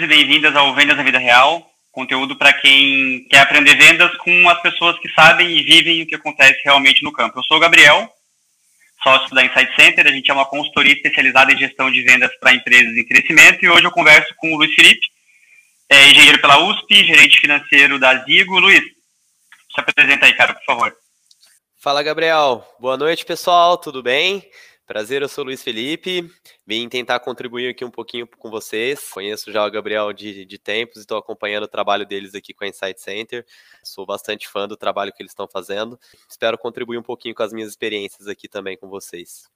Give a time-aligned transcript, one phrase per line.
[0.00, 4.48] bem-vindos e bem-vindas ao Vendas na Vida Real, conteúdo para quem quer aprender vendas com
[4.48, 7.38] as pessoas que sabem e vivem o que acontece realmente no campo.
[7.38, 8.08] Eu sou o Gabriel,
[9.02, 12.54] sócio da Insight Center, a gente é uma consultoria especializada em gestão de vendas para
[12.54, 15.06] empresas em crescimento e hoje eu converso com o Luiz Felipe,
[15.90, 18.58] é engenheiro pela USP, gerente financeiro da Zigo.
[18.58, 18.82] Luiz,
[19.74, 20.96] se apresenta aí, cara, por favor.
[21.78, 22.66] Fala, Gabriel.
[22.78, 23.76] Boa noite, pessoal.
[23.76, 24.42] Tudo bem?
[24.90, 26.28] Prazer, eu sou o Luiz Felipe.
[26.66, 29.08] Vim tentar contribuir aqui um pouquinho com vocês.
[29.08, 32.64] Conheço já o Gabriel de, de tempos e estou acompanhando o trabalho deles aqui com
[32.64, 33.46] a Insight Center.
[33.84, 35.96] Sou bastante fã do trabalho que eles estão fazendo.
[36.28, 39.48] Espero contribuir um pouquinho com as minhas experiências aqui também com vocês.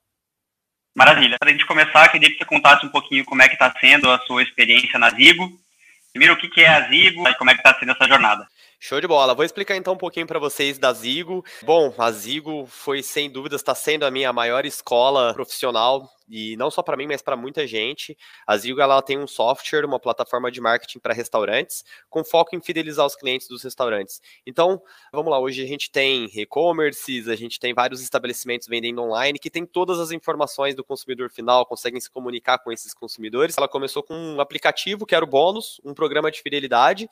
[0.94, 1.36] Maravilha.
[1.40, 4.08] Para a gente começar, queria que você contasse um pouquinho como é que está sendo
[4.08, 5.50] a sua experiência na Zigo.
[6.12, 8.46] Primeiro, o que é a Zigo e como é que está sendo essa jornada?
[8.86, 9.34] Show de bola.
[9.34, 11.42] Vou explicar então um pouquinho para vocês da Zigo.
[11.62, 16.70] Bom, a Zigo foi sem dúvidas está sendo a minha maior escola profissional e não
[16.70, 18.16] só para mim, mas para muita gente.
[18.46, 22.60] A Zigo ela tem um software, uma plataforma de marketing para restaurantes, com foco em
[22.60, 24.20] fidelizar os clientes dos restaurantes.
[24.46, 29.38] Então, vamos lá, hoje a gente tem e-commerces, a gente tem vários estabelecimentos vendendo online
[29.38, 33.56] que tem todas as informações do consumidor final, conseguem se comunicar com esses consumidores.
[33.58, 37.08] Ela começou com um aplicativo que era o Bônus, um programa de fidelidade,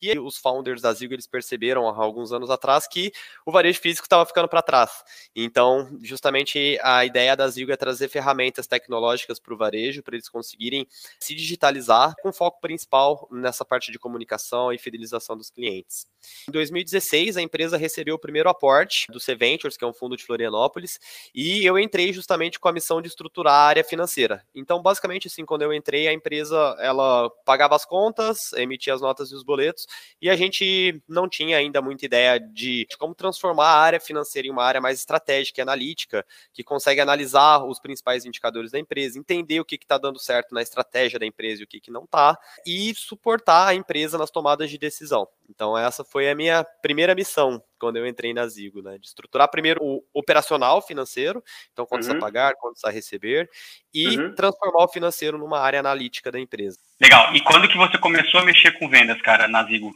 [0.00, 3.12] e os founders da Zigo eles perceberam há alguns anos atrás que
[3.44, 5.04] o varejo físico estava ficando para trás.
[5.34, 10.14] Então, justamente a ideia da Zigo é trazer ferramentas ferramentas tecnológicas para o varejo, para
[10.14, 10.86] eles conseguirem
[11.20, 16.06] se digitalizar, com foco principal nessa parte de comunicação e fidelização dos clientes.
[16.48, 20.16] Em 2016, a empresa recebeu o primeiro aporte do C Ventures, que é um fundo
[20.16, 20.98] de Florianópolis,
[21.34, 24.44] e eu entrei justamente com a missão de estruturar a área financeira.
[24.54, 29.30] Então, basicamente, assim, quando eu entrei, a empresa ela pagava as contas, emitia as notas
[29.30, 29.86] e os boletos,
[30.20, 34.48] e a gente não tinha ainda muita ideia de, de como transformar a área financeira
[34.48, 38.78] em uma área mais estratégica e analítica, que consegue analisar os principais indicadores indicadores da
[38.78, 41.90] empresa, entender o que está dando certo na estratégia da empresa e o que, que
[41.90, 45.26] não está, e suportar a empresa nas tomadas de decisão.
[45.48, 48.98] Então, essa foi a minha primeira missão quando eu entrei na Zigo, né?
[48.98, 51.42] De estruturar primeiro o operacional financeiro,
[51.72, 52.16] então quanto uhum.
[52.16, 53.48] a pagar, quanto a receber,
[53.92, 54.34] e uhum.
[54.34, 56.78] transformar o financeiro numa área analítica da empresa.
[57.00, 57.34] Legal.
[57.34, 59.94] E quando que você começou a mexer com vendas, cara, na Zigo?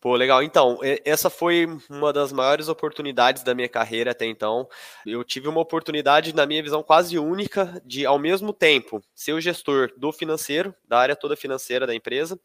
[0.00, 0.42] Pô, legal.
[0.44, 4.68] Então, essa foi uma das maiores oportunidades da minha carreira até então.
[5.04, 9.40] Eu tive uma oportunidade, na minha visão, quase única de, ao mesmo tempo, ser o
[9.40, 12.38] gestor do financeiro, da área toda financeira da empresa,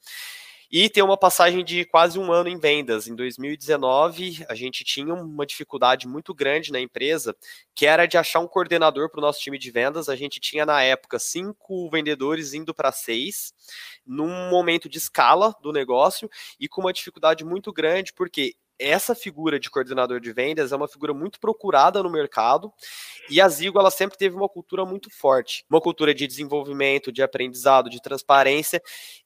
[0.76, 3.08] e ter uma passagem de quase um ano em vendas.
[3.08, 7.36] Em 2019, a gente tinha uma dificuldade muito grande na empresa,
[7.76, 10.10] que era de achar um coordenador para o nosso time de vendas.
[10.10, 13.54] A gente tinha, na época, cinco vendedores indo para seis,
[14.04, 16.28] num momento de escala do negócio
[16.60, 20.88] e com uma dificuldade muito grande, porque essa figura de coordenador de vendas é uma
[20.88, 22.72] figura muito procurada no mercado
[23.30, 27.24] e a Zigo ela sempre teve uma cultura muito forte, uma cultura de desenvolvimento, de
[27.24, 28.82] aprendizado, de transparência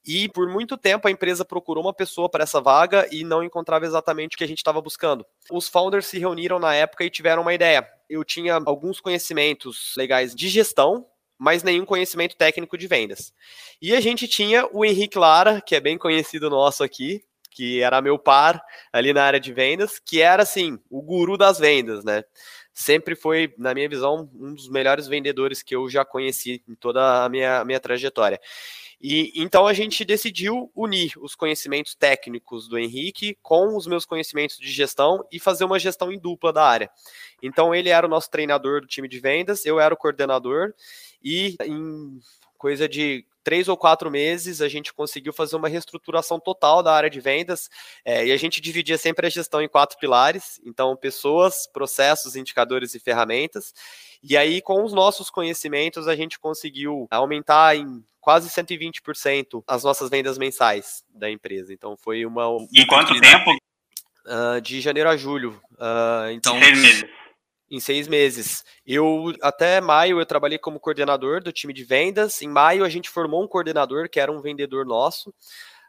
[0.06, 3.84] e por muito tempo a empresa procurou uma pessoa para essa vaga e não encontrava
[3.84, 5.26] exatamente o que a gente estava buscando.
[5.50, 7.88] Os founders se reuniram na época e tiveram uma ideia.
[8.08, 11.06] Eu tinha alguns conhecimentos legais de gestão,
[11.38, 13.32] mas nenhum conhecimento técnico de vendas.
[13.80, 17.22] E a gente tinha o Henrique Lara, que é bem conhecido nosso aqui,
[17.58, 21.58] que era meu par ali na área de vendas, que era assim, o guru das
[21.58, 22.22] vendas, né?
[22.72, 27.24] Sempre foi, na minha visão, um dos melhores vendedores que eu já conheci em toda
[27.24, 28.40] a minha, minha trajetória.
[29.00, 34.56] E então a gente decidiu unir os conhecimentos técnicos do Henrique com os meus conhecimentos
[34.56, 36.88] de gestão e fazer uma gestão em dupla da área.
[37.42, 40.72] Então ele era o nosso treinador do time de vendas, eu era o coordenador
[41.20, 42.20] e em
[42.58, 47.08] coisa de três ou quatro meses, a gente conseguiu fazer uma reestruturação total da área
[47.08, 47.70] de vendas
[48.04, 52.94] é, e a gente dividia sempre a gestão em quatro pilares, então pessoas, processos, indicadores
[52.94, 53.72] e ferramentas.
[54.22, 60.10] E aí, com os nossos conhecimentos, a gente conseguiu aumentar em quase 120% as nossas
[60.10, 61.72] vendas mensais da empresa.
[61.72, 62.44] Então foi uma.
[62.74, 63.56] Em quanto tempo?
[64.26, 65.58] Uh, de janeiro a julho.
[65.72, 67.04] Uh, então, seis meses
[67.70, 68.64] em seis meses.
[68.86, 72.42] Eu até maio eu trabalhei como coordenador do time de vendas.
[72.42, 75.34] Em maio a gente formou um coordenador que era um vendedor nosso.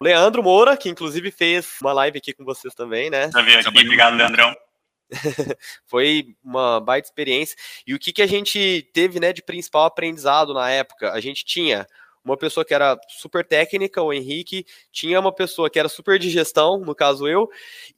[0.01, 3.29] Leandro Moura, que inclusive fez uma live aqui com vocês também, né?
[3.31, 4.55] Já vi aqui, obrigado, Leandrão.
[5.85, 7.57] Foi uma baita experiência.
[7.85, 11.11] E o que, que a gente teve né, de principal aprendizado na época?
[11.11, 11.85] A gente tinha
[12.23, 16.29] uma pessoa que era super técnica, o Henrique, tinha uma pessoa que era super de
[16.29, 17.49] gestão, no caso eu,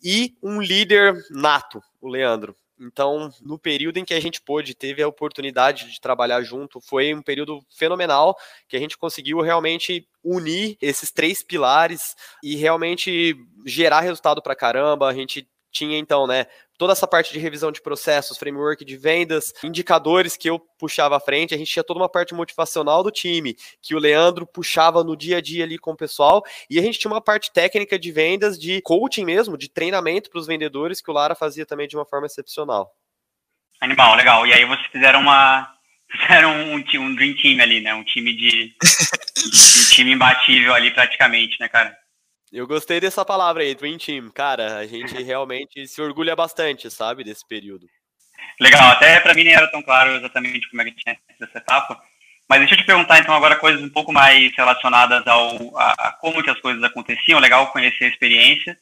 [0.01, 2.55] e um líder nato, o Leandro.
[2.81, 7.13] Então, no período em que a gente pôde, teve a oportunidade de trabalhar junto, foi
[7.13, 8.35] um período fenomenal
[8.67, 13.35] que a gente conseguiu realmente unir esses três pilares e realmente
[13.67, 15.07] gerar resultado para caramba.
[15.07, 16.47] A gente tinha então, né,
[16.81, 21.19] toda essa parte de revisão de processos, framework de vendas, indicadores que eu puxava à
[21.19, 25.15] frente, a gente tinha toda uma parte motivacional do time, que o Leandro puxava no
[25.15, 28.11] dia a dia ali com o pessoal, e a gente tinha uma parte técnica de
[28.11, 31.95] vendas, de coaching mesmo, de treinamento para os vendedores, que o Lara fazia também de
[31.95, 32.91] uma forma excepcional.
[33.79, 34.47] Animal, legal.
[34.47, 35.71] E aí vocês fizeram uma
[36.19, 37.93] fizeram um, um dream team ali, né?
[37.93, 38.73] Um time de
[39.85, 41.95] um time imbatível ali praticamente, né, cara?
[42.51, 44.29] Eu gostei dessa palavra aí, Dream Team.
[44.29, 47.87] Cara, a gente realmente se orgulha bastante, sabe, desse período.
[48.59, 52.01] Legal, até para mim nem era tão claro exatamente como é que tinha essa etapa.
[52.49, 56.11] Mas deixa eu te perguntar então agora coisas um pouco mais relacionadas ao a, a
[56.19, 57.39] como que as coisas aconteciam.
[57.39, 58.77] Legal conhecer a experiência.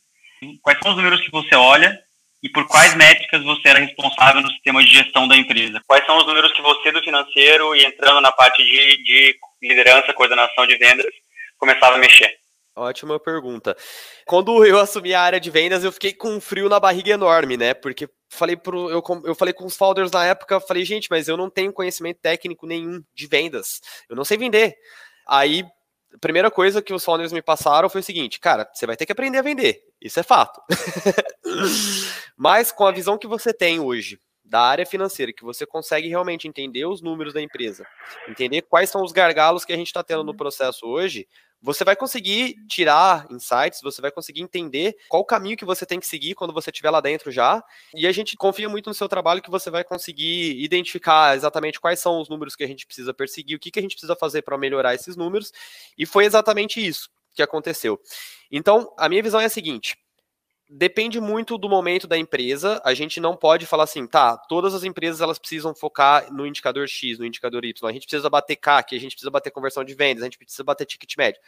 [0.63, 1.99] Quais são os números que você olha
[2.41, 5.79] e por quais métricas você era responsável no sistema de gestão da empresa?
[5.85, 10.13] Quais são os números que você do financeiro e entrando na parte de, de liderança,
[10.13, 11.05] coordenação de vendas
[11.59, 12.38] começava a mexer?
[12.79, 13.75] Ótima pergunta.
[14.25, 17.57] Quando eu assumi a área de vendas, eu fiquei com um frio na barriga enorme,
[17.57, 17.73] né?
[17.73, 21.35] Porque falei pro, eu, eu falei com os founders na época, falei, gente, mas eu
[21.35, 23.81] não tenho conhecimento técnico nenhum de vendas.
[24.09, 24.77] Eu não sei vender.
[25.27, 25.65] Aí,
[26.13, 29.05] a primeira coisa que os founders me passaram foi o seguinte, cara, você vai ter
[29.05, 29.81] que aprender a vender.
[29.99, 30.61] Isso é fato.
[32.37, 34.17] mas com a visão que você tem hoje,
[34.49, 37.85] da área financeira, que você consegue realmente entender os números da empresa,
[38.27, 40.37] entender quais são os gargalos que a gente está tendo no uhum.
[40.37, 41.27] processo hoje,
[41.61, 45.99] você vai conseguir tirar insights, você vai conseguir entender qual o caminho que você tem
[45.99, 47.61] que seguir quando você estiver lá dentro já.
[47.93, 51.99] E a gente confia muito no seu trabalho que você vai conseguir identificar exatamente quais
[51.99, 54.41] são os números que a gente precisa perseguir, o que, que a gente precisa fazer
[54.41, 55.51] para melhorar esses números.
[55.97, 57.99] E foi exatamente isso que aconteceu.
[58.49, 59.97] Então, a minha visão é a seguinte:
[60.69, 62.79] depende muito do momento da empresa.
[62.85, 66.87] A gente não pode falar assim, tá, todas as empresas elas precisam focar no indicador
[66.87, 67.89] X, no indicador Y.
[67.89, 70.63] A gente precisa bater CAC, a gente precisa bater conversão de vendas, a gente precisa
[70.63, 71.41] bater ticket médio.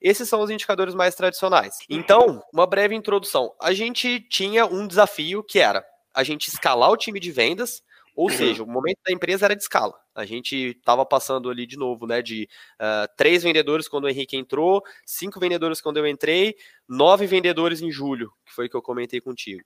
[0.00, 1.78] Esses são os indicadores mais tradicionais.
[1.88, 3.54] Então, uma breve introdução.
[3.60, 5.82] A gente tinha um desafio que era
[6.12, 7.82] a gente escalar o time de vendas
[8.16, 8.36] ou uhum.
[8.36, 9.94] seja, o momento da empresa era de escala.
[10.14, 12.22] A gente estava passando ali de novo, né?
[12.22, 12.48] De
[12.80, 16.56] uh, três vendedores quando o Henrique entrou, cinco vendedores quando eu entrei,
[16.88, 19.62] nove vendedores em julho, que foi que eu comentei contigo.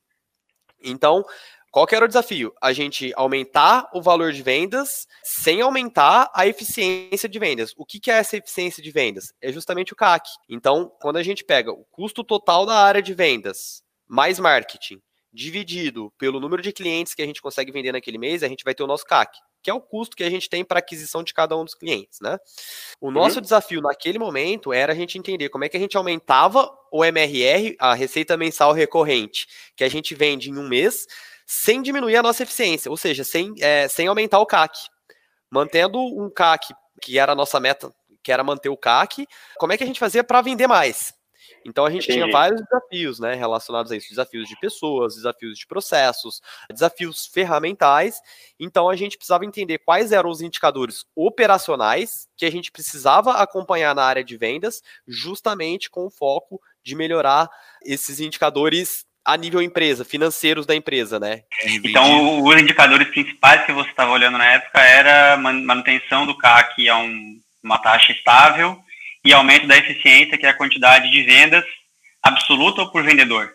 [0.82, 1.25] Então,
[1.70, 2.52] qual que era o desafio?
[2.61, 7.73] A gente aumentar o valor de vendas sem aumentar a eficiência de vendas.
[7.76, 9.32] O que, que é essa eficiência de vendas?
[9.41, 10.29] É justamente o CAC.
[10.49, 15.00] Então, quando a gente pega o custo total da área de vendas mais marketing
[15.32, 18.75] dividido pelo número de clientes que a gente consegue vender naquele mês, a gente vai
[18.75, 21.32] ter o nosso CAC, que é o custo que a gente tem para aquisição de
[21.32, 22.38] cada um dos clientes, né?
[23.00, 23.12] O uhum.
[23.12, 27.05] nosso desafio naquele momento era a gente entender como é que a gente aumentava o
[27.05, 29.47] MRR, a receita mensal recorrente,
[29.77, 31.06] que a gente vende em um mês,
[31.47, 34.79] sem diminuir a nossa eficiência, ou seja, sem, é, sem aumentar o CAC.
[35.50, 37.93] Mantendo um CAC, que era a nossa meta,
[38.23, 39.27] que era manter o CAC,
[39.59, 41.15] como é que a gente fazia para vender mais?
[41.65, 42.21] Então a gente Entendi.
[42.21, 46.41] tinha vários desafios, né, relacionados a isso, desafios de pessoas, desafios de processos,
[46.71, 48.21] desafios ferramentais.
[48.59, 53.95] Então a gente precisava entender quais eram os indicadores operacionais que a gente precisava acompanhar
[53.95, 57.49] na área de vendas, justamente com o foco de melhorar
[57.85, 61.43] esses indicadores a nível empresa, financeiros da empresa, né?
[61.85, 66.97] Então, os indicadores principais que você estava olhando na época era manutenção do CAC a
[66.97, 68.83] um, uma taxa estável
[69.25, 71.64] e aumento da eficiência, que é a quantidade de vendas
[72.22, 73.55] absoluta ou por vendedor?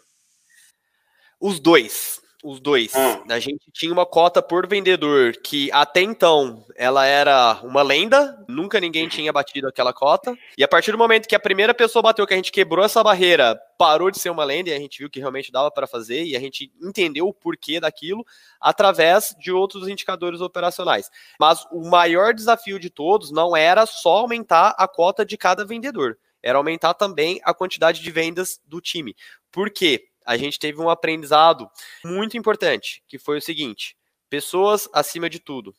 [1.39, 2.94] Os dois os dois.
[2.95, 3.24] Hum.
[3.27, 8.79] A gente tinha uma cota por vendedor que até então ela era uma lenda, nunca
[8.79, 10.38] ninguém tinha batido aquela cota.
[10.55, 13.03] E a partir do momento que a primeira pessoa bateu, que a gente quebrou essa
[13.03, 16.24] barreira, parou de ser uma lenda e a gente viu que realmente dava para fazer
[16.24, 18.24] e a gente entendeu o porquê daquilo
[18.62, 21.10] através de outros indicadores operacionais.
[21.39, 26.17] Mas o maior desafio de todos não era só aumentar a cota de cada vendedor,
[26.43, 29.15] era aumentar também a quantidade de vendas do time.
[29.51, 30.10] Por quê?
[30.25, 31.70] A gente teve um aprendizado
[32.03, 33.96] muito importante, que foi o seguinte:
[34.29, 35.75] pessoas acima de tudo.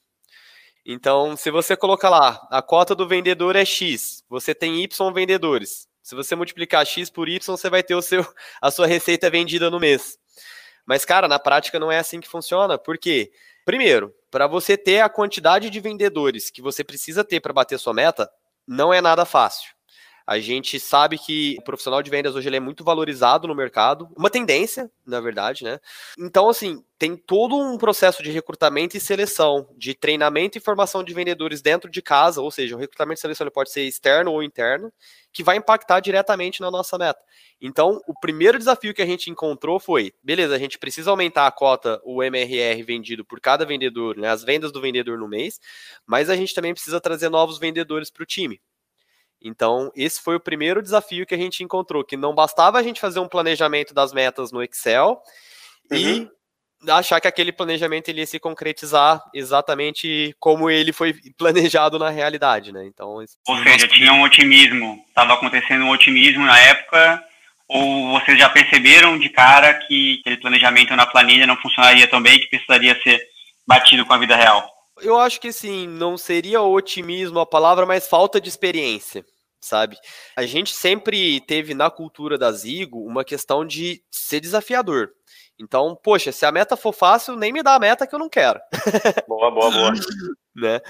[0.85, 5.89] Então, se você colocar lá, a cota do vendedor é X, você tem Y vendedores.
[6.01, 8.25] Se você multiplicar X por Y, você vai ter o seu,
[8.63, 10.17] a sua receita vendida no mês.
[10.87, 12.79] Mas, cara, na prática não é assim que funciona.
[12.79, 13.33] Por quê?
[13.65, 17.93] Primeiro, para você ter a quantidade de vendedores que você precisa ter para bater sua
[17.93, 18.31] meta,
[18.65, 19.76] não é nada fácil.
[20.27, 24.09] A gente sabe que o profissional de vendas hoje ele é muito valorizado no mercado,
[24.17, 25.79] uma tendência, na verdade, né?
[26.19, 31.15] Então, assim, tem todo um processo de recrutamento e seleção, de treinamento e formação de
[31.15, 34.93] vendedores dentro de casa, ou seja, o recrutamento e seleção pode ser externo ou interno,
[35.33, 37.21] que vai impactar diretamente na nossa meta.
[37.61, 41.53] Então, o primeiro desafio que a gente encontrou foi, beleza, a gente precisa aumentar a
[41.53, 45.61] cota, o MRR vendido por cada vendedor, né, as vendas do vendedor no mês,
[46.05, 48.61] mas a gente também precisa trazer novos vendedores para o time.
[49.47, 53.01] Então, esse foi o primeiro desafio que a gente encontrou, que não bastava a gente
[53.01, 55.23] fazer um planejamento das metas no Excel
[55.91, 55.97] uhum.
[55.97, 56.29] e
[56.89, 62.73] achar que aquele planejamento ele ia se concretizar exatamente como ele foi planejado na realidade,
[62.73, 62.85] né?
[62.87, 67.23] Então, ou seja, tinha um otimismo, estava acontecendo um otimismo na época,
[67.69, 72.39] ou vocês já perceberam de cara que aquele planejamento na planilha não funcionaria tão bem,
[72.39, 73.21] que precisaria ser
[73.67, 74.69] batido com a vida real?
[75.03, 79.25] Eu acho que sim, não seria otimismo a palavra, mas falta de experiência
[79.61, 79.97] sabe?
[80.37, 85.11] A gente sempre teve na cultura da Zigo uma questão de ser desafiador.
[85.59, 88.29] Então, poxa, se a meta for fácil, nem me dá a meta que eu não
[88.29, 88.61] quero.
[89.27, 89.93] Boa, boa, boa.
[90.55, 90.81] né?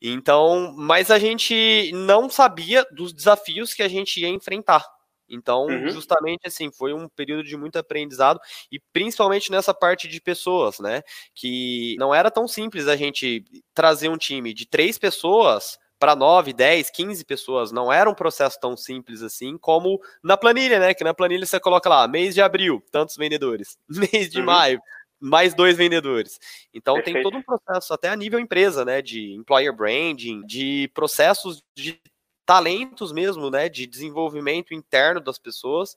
[0.00, 4.84] Então, mas a gente não sabia dos desafios que a gente ia enfrentar.
[5.28, 5.88] Então, uhum.
[5.88, 8.38] justamente assim, foi um período de muito aprendizado
[8.70, 11.02] e principalmente nessa parte de pessoas, né?
[11.34, 13.42] Que não era tão simples a gente
[13.72, 17.72] trazer um time de três pessoas para 9, 10, 15 pessoas.
[17.72, 20.94] Não era um processo tão simples assim como na planilha, né?
[20.94, 23.76] Que na planilha você coloca lá, mês de abril, tantos vendedores.
[23.88, 24.46] Mês de uhum.
[24.46, 24.80] maio,
[25.20, 26.38] mais dois vendedores.
[26.72, 27.14] Então Perfeito.
[27.14, 29.00] tem todo um processo, até a nível empresa, né?
[29.00, 32.00] De employer branding, de processos de
[32.44, 33.68] talentos mesmo, né?
[33.68, 35.96] De desenvolvimento interno das pessoas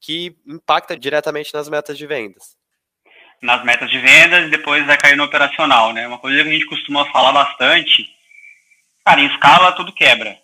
[0.00, 2.56] que impacta diretamente nas metas de vendas.
[3.40, 6.06] Nas metas de vendas e depois vai cair no operacional, né?
[6.06, 8.14] Uma coisa que a gente costuma falar bastante
[9.04, 10.38] Cara, em escala tudo quebra.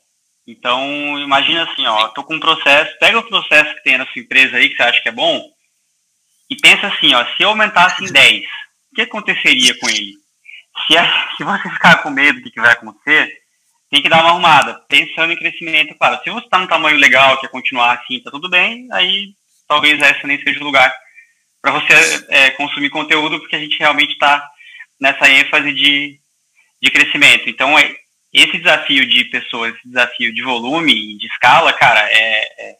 [0.46, 4.20] Então, imagina assim, ó, tô com um processo, pega o processo que tem na sua
[4.20, 5.48] empresa aí, que você acha que é bom,
[6.50, 8.42] e pensa assim, ó, se eu aumentasse em 10,
[8.90, 10.14] o que aconteceria com ele?
[10.86, 11.02] Se, é,
[11.36, 13.40] se você ficar com medo do que vai acontecer,
[13.88, 16.20] tem que dar uma arrumada, pensando em crescimento, claro.
[16.22, 19.34] Se você está num tamanho legal, quer continuar assim, tá tudo bem, aí
[19.68, 20.92] talvez esse nem seja o lugar
[21.62, 24.48] para você é, consumir conteúdo, porque a gente realmente está
[24.98, 26.18] nessa ênfase de,
[26.82, 27.48] de crescimento.
[27.48, 27.96] Então, é,
[28.32, 32.76] esse desafio de pessoas, esse desafio de volume e de escala, cara, é, é,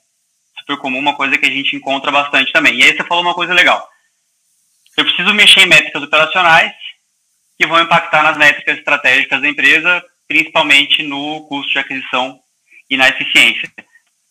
[0.58, 2.78] super comum, uma coisa que a gente encontra bastante também.
[2.78, 3.88] E aí você falou uma coisa legal.
[4.96, 6.72] Eu preciso mexer em métricas operacionais
[7.58, 12.38] que vão impactar nas métricas estratégicas da empresa, principalmente no custo de aquisição
[12.88, 13.70] e na eficiência.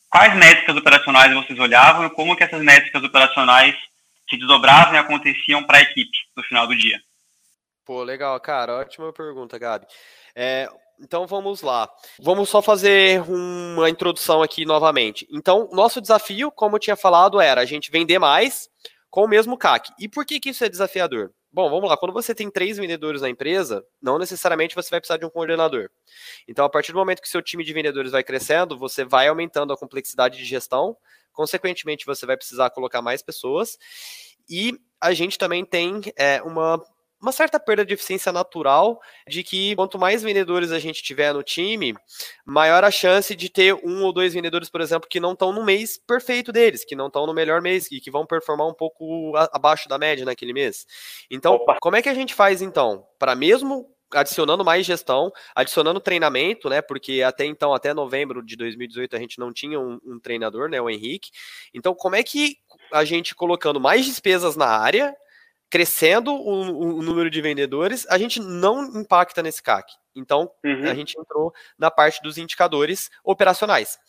[0.10, 3.76] Quais métricas operacionais vocês olhavam e como que essas métricas operacionais
[4.30, 7.00] se desdobravam e aconteciam para a equipe no final do dia?
[7.86, 8.78] Pô, legal, cara.
[8.78, 9.86] Ótima pergunta, Gabi.
[10.36, 11.89] É, então vamos lá.
[12.22, 15.27] Vamos só fazer uma introdução aqui novamente.
[15.32, 18.70] Então, nosso desafio, como eu tinha falado, era a gente vender mais
[19.10, 19.91] com o mesmo CAC.
[20.00, 21.32] E por que, que isso é desafiador?
[21.51, 21.98] Bom, vamos lá.
[21.98, 25.89] Quando você tem três vendedores na empresa, não necessariamente você vai precisar de um coordenador.
[26.48, 29.74] Então, a partir do momento que seu time de vendedores vai crescendo, você vai aumentando
[29.74, 30.96] a complexidade de gestão.
[31.34, 33.79] Consequentemente, você vai precisar colocar mais pessoas.
[34.48, 36.84] E a gente também tem é, uma
[37.22, 41.44] uma certa perda de eficiência natural de que quanto mais vendedores a gente tiver no
[41.44, 41.96] time,
[42.46, 45.64] maior a chance de ter um ou dois vendedores, por exemplo, que não estão no
[45.64, 49.34] mês perfeito deles, que não estão no melhor mês e que vão performar um pouco
[49.52, 50.86] abaixo da média naquele mês.
[51.30, 51.78] Então, Opa.
[51.82, 56.82] como é que a gente faz então para mesmo adicionando mais gestão, adicionando treinamento, né?
[56.82, 60.82] Porque até então, até novembro de 2018, a gente não tinha um, um treinador, né?
[60.82, 61.30] O Henrique.
[61.74, 62.58] Então, como é que
[62.92, 65.16] a gente colocando mais despesas na área
[65.70, 69.94] crescendo o, o, número de vendedores, a gente não impacta nesse CAC.
[70.16, 70.90] Então, uhum.
[70.90, 74.00] a gente entrou na parte dos indicadores operacionais.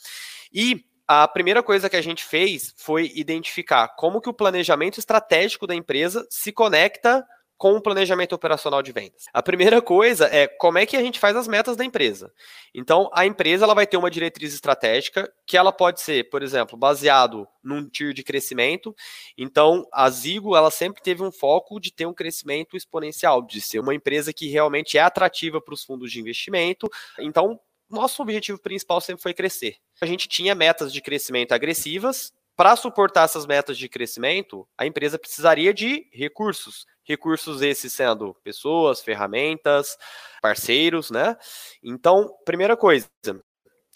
[0.53, 5.67] E a primeira coisa que a gente fez foi identificar como que o planejamento estratégico
[5.67, 7.27] da empresa se conecta
[7.61, 9.27] com o planejamento operacional de vendas.
[9.35, 12.33] A primeira coisa é como é que a gente faz as metas da empresa.
[12.75, 16.79] Então, a empresa ela vai ter uma diretriz estratégica que ela pode ser, por exemplo,
[16.79, 18.97] baseado num tier de crescimento.
[19.37, 23.81] Então, a Zigo ela sempre teve um foco de ter um crescimento exponencial, de ser
[23.81, 26.89] uma empresa que realmente é atrativa para os fundos de investimento.
[27.19, 29.77] Então, nosso objetivo principal sempre foi crescer.
[30.01, 35.19] A gente tinha metas de crescimento agressivas, para suportar essas metas de crescimento, a empresa
[35.19, 36.85] precisaria de recursos.
[37.11, 39.99] Recursos esses sendo pessoas, ferramentas,
[40.41, 41.37] parceiros, né?
[41.83, 43.09] Então, primeira coisa,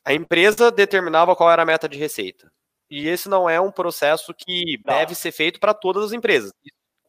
[0.05, 2.51] a empresa determinava qual era a meta de receita.
[2.91, 4.97] E esse não é um processo que não.
[4.97, 6.51] deve ser feito para todas as empresas.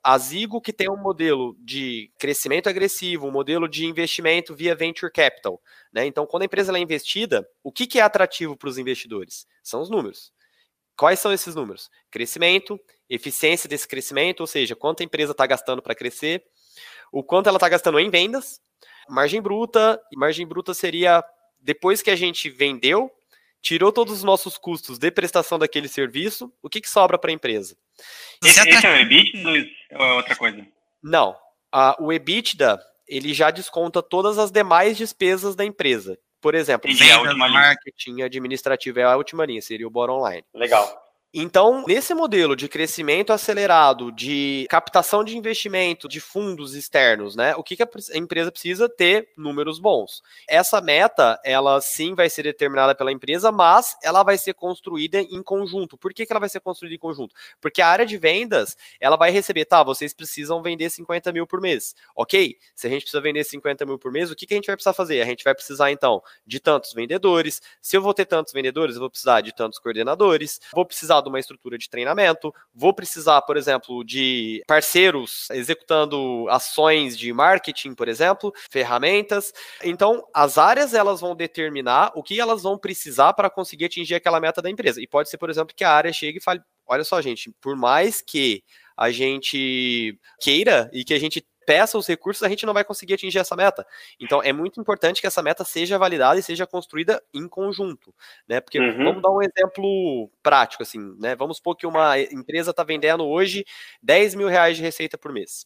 [0.03, 5.11] A Zigo, que tem um modelo de crescimento agressivo, um modelo de investimento via venture
[5.11, 5.59] capital.
[5.91, 6.05] Né?
[6.05, 9.47] Então, quando a empresa é investida, o que, que é atrativo para os investidores?
[9.63, 10.31] São os números.
[10.95, 11.89] Quais são esses números?
[12.11, 16.43] Crescimento, eficiência desse crescimento, ou seja, quanto a empresa está gastando para crescer,
[17.11, 18.59] o quanto ela está gastando em vendas,
[19.09, 21.23] margem bruta, e margem bruta seria
[21.59, 23.11] depois que a gente vendeu,
[23.61, 27.33] tirou todos os nossos custos de prestação daquele serviço, o que, que sobra para a
[27.33, 27.75] empresa?
[28.43, 30.67] Esse, esse, é o EBITDA ou é outra coisa?
[31.01, 31.35] Não.
[31.71, 36.17] A, o EBITDA, ele já desconta todas as demais despesas da empresa.
[36.39, 40.43] Por exemplo, Entendi, vendas, marketing, administrativo é a última linha, seria o bottom line.
[40.53, 41.04] Legal.
[41.37, 47.53] Então, nesse modelo de crescimento acelerado, de captação de investimento de fundos externos, né?
[47.57, 50.23] O que, que a empresa precisa ter números bons.
[50.47, 55.43] Essa meta, ela sim vai ser determinada pela empresa, mas ela vai ser construída em
[55.43, 55.97] conjunto.
[55.97, 57.35] Por que, que ela vai ser construída em conjunto?
[57.59, 61.59] Porque a área de vendas, ela vai receber, tá, vocês precisam vender 50 mil por
[61.59, 61.97] mês.
[62.15, 64.67] Ok, se a gente precisa vender 50 mil por mês, o que, que a gente
[64.67, 65.21] vai precisar fazer?
[65.21, 67.61] A gente vai precisar, então, de tantos vendedores.
[67.81, 71.29] Se eu vou ter tantos vendedores, eu vou precisar de tantos coordenadores, vou precisar de
[71.29, 78.07] uma estrutura de treinamento, vou precisar, por exemplo, de parceiros executando ações de marketing, por
[78.07, 79.51] exemplo, ferramentas.
[79.83, 84.39] Então, as áreas elas vão determinar o que elas vão precisar para conseguir atingir aquela
[84.39, 85.01] meta da empresa.
[85.01, 87.75] E pode ser, por exemplo, que a área chegue e fale: olha só, gente, por
[87.75, 88.63] mais que
[88.97, 93.13] a gente queira e que a gente peça os recursos, a gente não vai conseguir
[93.15, 93.85] atingir essa meta.
[94.19, 98.13] Então, é muito importante que essa meta seja validada e seja construída em conjunto,
[98.47, 98.61] né?
[98.61, 99.03] Porque uhum.
[99.03, 101.35] vamos dar um exemplo prático, assim, né?
[101.35, 103.65] Vamos supor que uma empresa está vendendo hoje
[104.01, 105.65] 10 mil reais de receita por mês.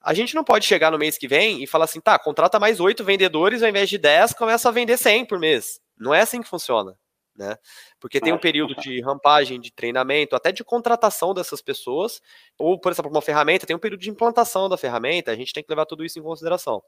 [0.00, 2.78] A gente não pode chegar no mês que vem e falar assim, tá, contrata mais
[2.78, 5.80] oito vendedores ao invés de 10, começa a vender 100 por mês.
[5.98, 6.94] Não é assim que funciona
[7.36, 7.56] né?
[7.98, 12.20] Porque tem um período de rampagem, de treinamento, até de contratação dessas pessoas,
[12.58, 15.62] ou, por exemplo, uma ferramenta, tem um período de implantação da ferramenta, a gente tem
[15.62, 16.82] que levar tudo isso em consideração.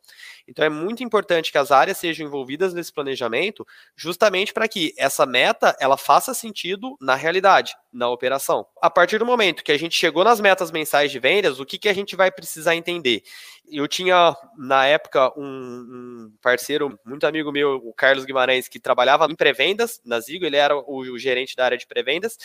[0.47, 5.27] Então é muito importante que as áreas sejam envolvidas nesse planejamento, justamente para que essa
[5.27, 8.67] meta ela faça sentido na realidade, na operação.
[8.81, 11.79] A partir do momento que a gente chegou nas metas mensais de vendas, o que,
[11.79, 13.23] que a gente vai precisar entender?
[13.69, 19.27] Eu tinha, na época, um, um parceiro, muito amigo meu, o Carlos Guimarães, que trabalhava
[19.27, 22.39] em pré-vendas na Zigo, ele era o, o gerente da área de pré-vendas,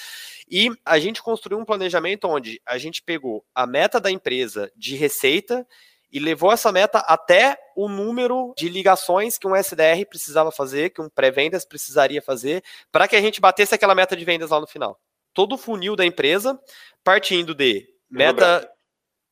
[0.49, 4.95] e a gente construiu um planejamento onde a gente pegou a meta da empresa de
[4.95, 5.65] receita
[6.11, 11.01] e levou essa meta até o número de ligações que um SDR precisava fazer, que
[11.01, 14.67] um pré-vendas precisaria fazer, para que a gente batesse aquela meta de vendas lá no
[14.67, 14.99] final.
[15.33, 16.59] Todo o funil da empresa,
[17.03, 18.69] partindo de meta.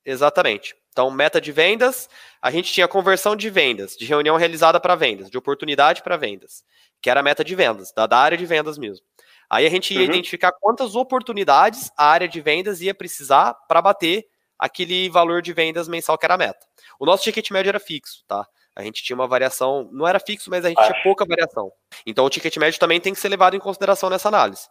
[0.05, 0.73] Exatamente.
[0.99, 2.09] Então, meta de vendas,
[2.41, 6.61] a gente tinha conversão de vendas, de reunião realizada para vendas, de oportunidade para vendas,
[7.01, 9.05] que era a meta de vendas, da, da área de vendas mesmo.
[9.49, 10.07] Aí a gente ia uhum.
[10.07, 15.87] identificar quantas oportunidades a área de vendas ia precisar para bater aquele valor de vendas
[15.87, 16.67] mensal que era a meta.
[16.99, 18.45] O nosso ticket médio era fixo, tá?
[18.75, 21.71] A gente tinha uma variação, não era fixo, mas a gente tinha pouca variação.
[22.05, 24.67] Então o ticket médio também tem que ser levado em consideração nessa análise.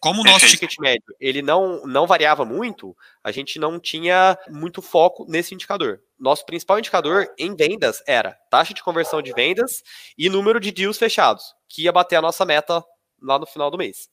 [0.00, 4.82] Como o nosso ticket médio ele não, não variava muito, a gente não tinha muito
[4.82, 6.00] foco nesse indicador.
[6.18, 9.82] Nosso principal indicador em vendas era taxa de conversão de vendas
[10.16, 12.84] e número de deals fechados, que ia bater a nossa meta
[13.22, 14.08] lá no final do mês.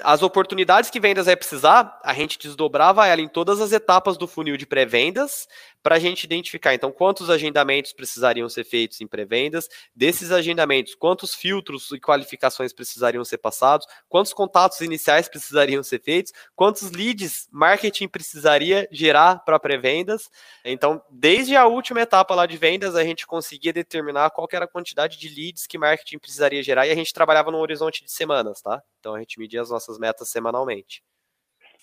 [0.00, 4.28] As oportunidades que vendas vai precisar, a gente desdobrava ela em todas as etapas do
[4.28, 5.48] funil de pré-vendas
[5.82, 11.34] para a gente identificar, então, quantos agendamentos precisariam ser feitos em pré-vendas, desses agendamentos, quantos
[11.34, 18.08] filtros e qualificações precisariam ser passados, quantos contatos iniciais precisariam ser feitos, quantos leads marketing
[18.08, 20.30] precisaria gerar para pré-vendas.
[20.64, 24.68] Então, desde a última etapa lá de vendas, a gente conseguia determinar qual era a
[24.68, 28.60] quantidade de leads que marketing precisaria gerar e a gente trabalhava num horizonte de semanas,
[28.60, 28.82] tá?
[29.00, 31.02] Então, a gente media as nossas metas semanalmente.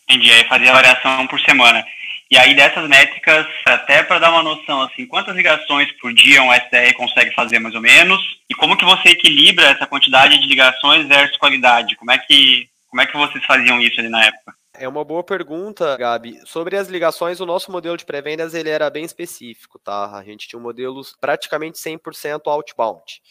[0.07, 1.85] Entendi, aí fazia variação por semana.
[2.29, 6.51] E aí dessas métricas, até para dar uma noção, assim, quantas ligações por dia um
[6.51, 8.19] SDR consegue fazer mais ou menos?
[8.49, 11.95] E como que você equilibra essa quantidade de ligações versus qualidade?
[11.95, 14.55] Como é que, como é que vocês faziam isso ali na época?
[14.77, 16.39] É uma boa pergunta, Gabi.
[16.45, 20.17] Sobre as ligações, o nosso modelo de pré-vendas ele era bem específico, tá?
[20.17, 23.21] A gente tinha um modelo praticamente 100% outbound.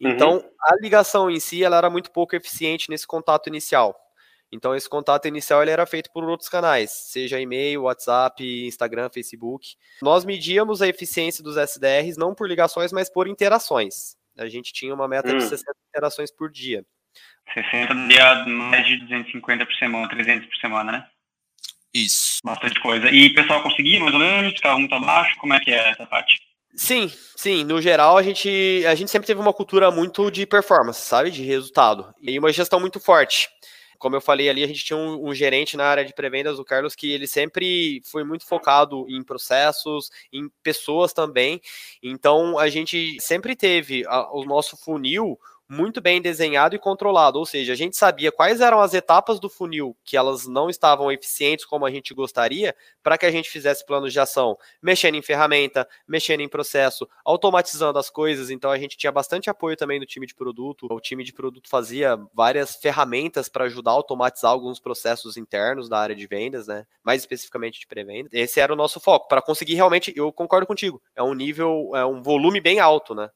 [0.00, 0.50] Então, uhum.
[0.60, 3.96] a ligação em si ela era muito pouco eficiente nesse contato inicial.
[4.54, 9.74] Então, esse contato inicial ele era feito por outros canais, seja e-mail, WhatsApp, Instagram, Facebook.
[10.00, 14.14] Nós medíamos a eficiência dos SDRs não por ligações, mas por interações.
[14.38, 15.38] A gente tinha uma meta hum.
[15.38, 16.84] de 60 interações por dia.
[17.52, 21.06] 60 dia mais de 250 por semana, 300 por semana, né?
[21.92, 22.38] Isso.
[22.44, 23.10] Bastante coisa.
[23.10, 24.52] E o pessoal conseguia, mais ou menos?
[24.52, 25.36] Ficava muito abaixo?
[25.38, 26.40] Como é que é essa parte?
[26.76, 27.64] Sim, sim.
[27.64, 31.30] No geral, a gente, a gente sempre teve uma cultura muito de performance, sabe?
[31.30, 32.12] De resultado.
[32.20, 33.48] E uma gestão muito forte
[34.04, 36.64] como eu falei ali, a gente tinha um, um, gerente na área de pré-vendas, o
[36.64, 41.58] Carlos, que ele sempre foi muito focado em processos, em pessoas também.
[42.02, 47.46] Então, a gente sempre teve a, o nosso funil muito bem desenhado e controlado, ou
[47.46, 51.64] seja, a gente sabia quais eram as etapas do funil que elas não estavam eficientes
[51.64, 55.88] como a gente gostaria, para que a gente fizesse planos de ação, mexendo em ferramenta,
[56.06, 58.50] mexendo em processo, automatizando as coisas.
[58.50, 60.86] Então a gente tinha bastante apoio também do time de produto.
[60.90, 65.98] O time de produto fazia várias ferramentas para ajudar a automatizar alguns processos internos da
[65.98, 66.86] área de vendas, né?
[67.02, 68.28] Mais especificamente de pré-venda.
[68.32, 72.04] Esse era o nosso foco, para conseguir realmente, eu concordo contigo, é um nível, é
[72.04, 73.30] um volume bem alto, né?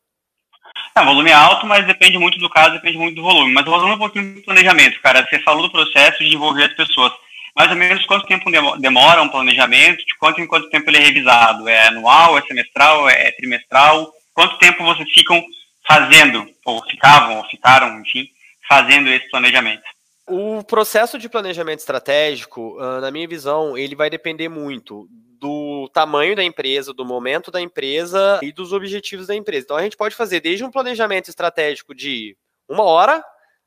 [0.99, 3.53] É, volume é alto, mas depende muito do caso, depende muito do volume.
[3.53, 5.27] Mas falando um pouquinho do planejamento, cara.
[5.27, 7.13] Você falou do processo de envolver as pessoas.
[7.55, 10.05] Mais ou menos quanto tempo demora um planejamento?
[10.05, 11.69] De quanto em quanto tempo ele é revisado?
[11.69, 14.13] É anual, é semestral, é trimestral?
[14.35, 15.43] Quanto tempo vocês ficam
[15.87, 18.29] fazendo, ou ficavam, ou ficaram, enfim,
[18.69, 19.83] fazendo esse planejamento?
[20.27, 25.09] O processo de planejamento estratégico, na minha visão, ele vai depender muito
[25.39, 29.65] do tamanho da empresa, do momento da empresa e dos objetivos da empresa.
[29.65, 32.37] Então a gente pode fazer desde um planejamento estratégico de
[32.69, 33.23] uma hora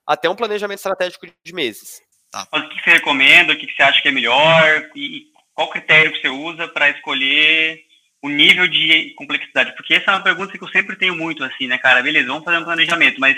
[0.06, 2.02] até um planejamento estratégico de meses.
[2.32, 2.48] Tá.
[2.54, 6.22] O que você recomenda, o que você acha que é melhor e qual critério que
[6.22, 7.82] você usa para escolher
[8.22, 9.76] o nível de complexidade?
[9.76, 12.02] Porque essa é uma pergunta que eu sempre tenho muito assim, né, cara?
[12.02, 13.38] Beleza, vamos fazer um planejamento, mas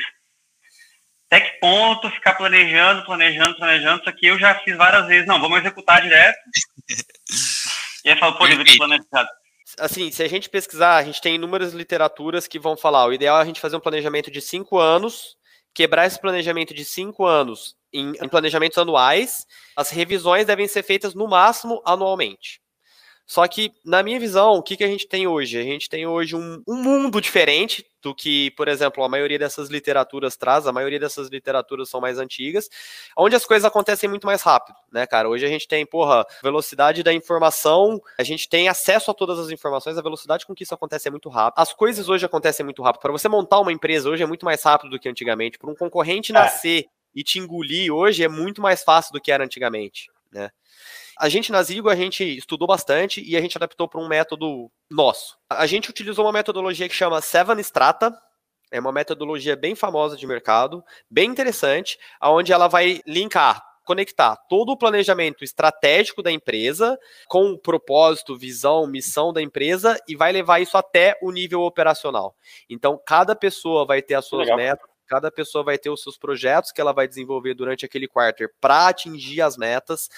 [1.27, 4.01] até que ponto ficar planejando, planejando, planejando?
[4.01, 5.25] Isso aqui eu já fiz várias vezes.
[5.25, 6.37] Não, vamos executar direto.
[8.03, 9.29] e aí fala, pô, devia ter planejado.
[9.79, 13.37] Assim, se a gente pesquisar, a gente tem inúmeras literaturas que vão falar, o ideal
[13.37, 15.37] é a gente fazer um planejamento de cinco anos,
[15.73, 21.13] quebrar esse planejamento de cinco anos em, em planejamentos anuais, as revisões devem ser feitas
[21.13, 22.61] no máximo anualmente.
[23.25, 25.57] Só que, na minha visão, o que, que a gente tem hoje?
[25.57, 29.69] A gente tem hoje um, um, mundo diferente do que, por exemplo, a maioria dessas
[29.69, 32.69] literaturas traz, a maioria dessas literaturas são mais antigas,
[33.17, 35.29] onde as coisas acontecem muito mais rápido, né, cara?
[35.29, 39.49] Hoje a gente tem, porra, velocidade da informação, a gente tem acesso a todas as
[39.49, 41.61] informações, a velocidade com que isso acontece é muito rápido.
[41.61, 43.01] As coisas hoje acontecem muito rápido.
[43.01, 45.57] Para você montar uma empresa hoje é muito mais rápido do que antigamente.
[45.57, 46.35] Para um concorrente é.
[46.35, 50.49] nascer e te engolir hoje é muito mais fácil do que era antigamente, né?
[51.19, 54.71] A gente na Zigo, a gente estudou bastante e a gente adaptou para um método
[54.89, 55.37] nosso.
[55.49, 58.13] A gente utilizou uma metodologia que chama Seven Strata,
[58.71, 64.71] é uma metodologia bem famosa de mercado, bem interessante, onde ela vai linkar conectar todo
[64.71, 66.97] o planejamento estratégico da empresa
[67.27, 72.35] com o propósito, visão, missão da empresa e vai levar isso até o nível operacional.
[72.69, 74.57] Então, cada pessoa vai ter as suas Legal.
[74.57, 78.49] metas, cada pessoa vai ter os seus projetos que ela vai desenvolver durante aquele quarter
[78.59, 80.09] para atingir as metas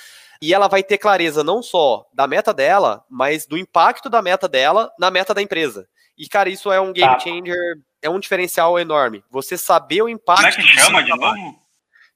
[0.42, 4.48] e ela vai ter clareza não só da meta dela, mas do impacto da meta
[4.48, 5.86] dela na meta da empresa.
[6.18, 7.20] E, cara, isso é um game tá.
[7.20, 7.58] changer,
[8.02, 9.22] é um diferencial enorme.
[9.30, 10.44] Você saber o impacto.
[10.44, 11.60] Como é que chama de novo?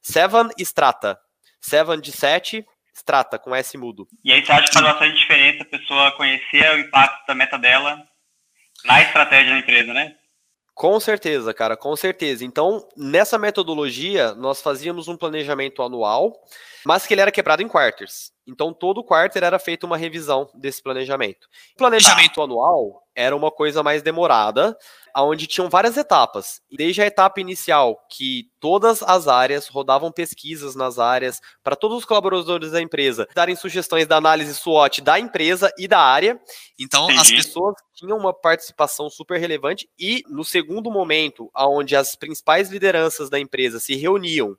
[0.02, 1.20] Seven Strata.
[1.60, 2.66] Seven de 7,
[2.96, 4.08] Strata, com S mudo.
[4.24, 7.58] E aí você acha que faz bastante diferença a pessoa conhecer o impacto da meta
[7.58, 8.02] dela
[8.86, 10.16] na estratégia da empresa, né?
[10.80, 12.46] Com certeza, cara, com certeza.
[12.46, 16.42] Então, nessa metodologia, nós fazíamos um planejamento anual,
[16.86, 18.32] mas que ele era quebrado em quarters.
[18.48, 21.50] Então, todo quarter era feita uma revisão desse planejamento.
[21.74, 24.78] O planejamento anual era uma coisa mais demorada,
[25.18, 26.62] onde tinham várias etapas.
[26.72, 32.06] Desde a etapa inicial, que todas as áreas rodavam pesquisas nas áreas, para todos os
[32.06, 36.40] colaboradores da empresa darem sugestões da análise SWOT da empresa e da área.
[36.80, 37.20] Então, Entendi.
[37.20, 39.90] as pessoas tinham uma participação super relevante.
[40.00, 44.56] E no segundo momento, onde as principais lideranças da empresa se reuniam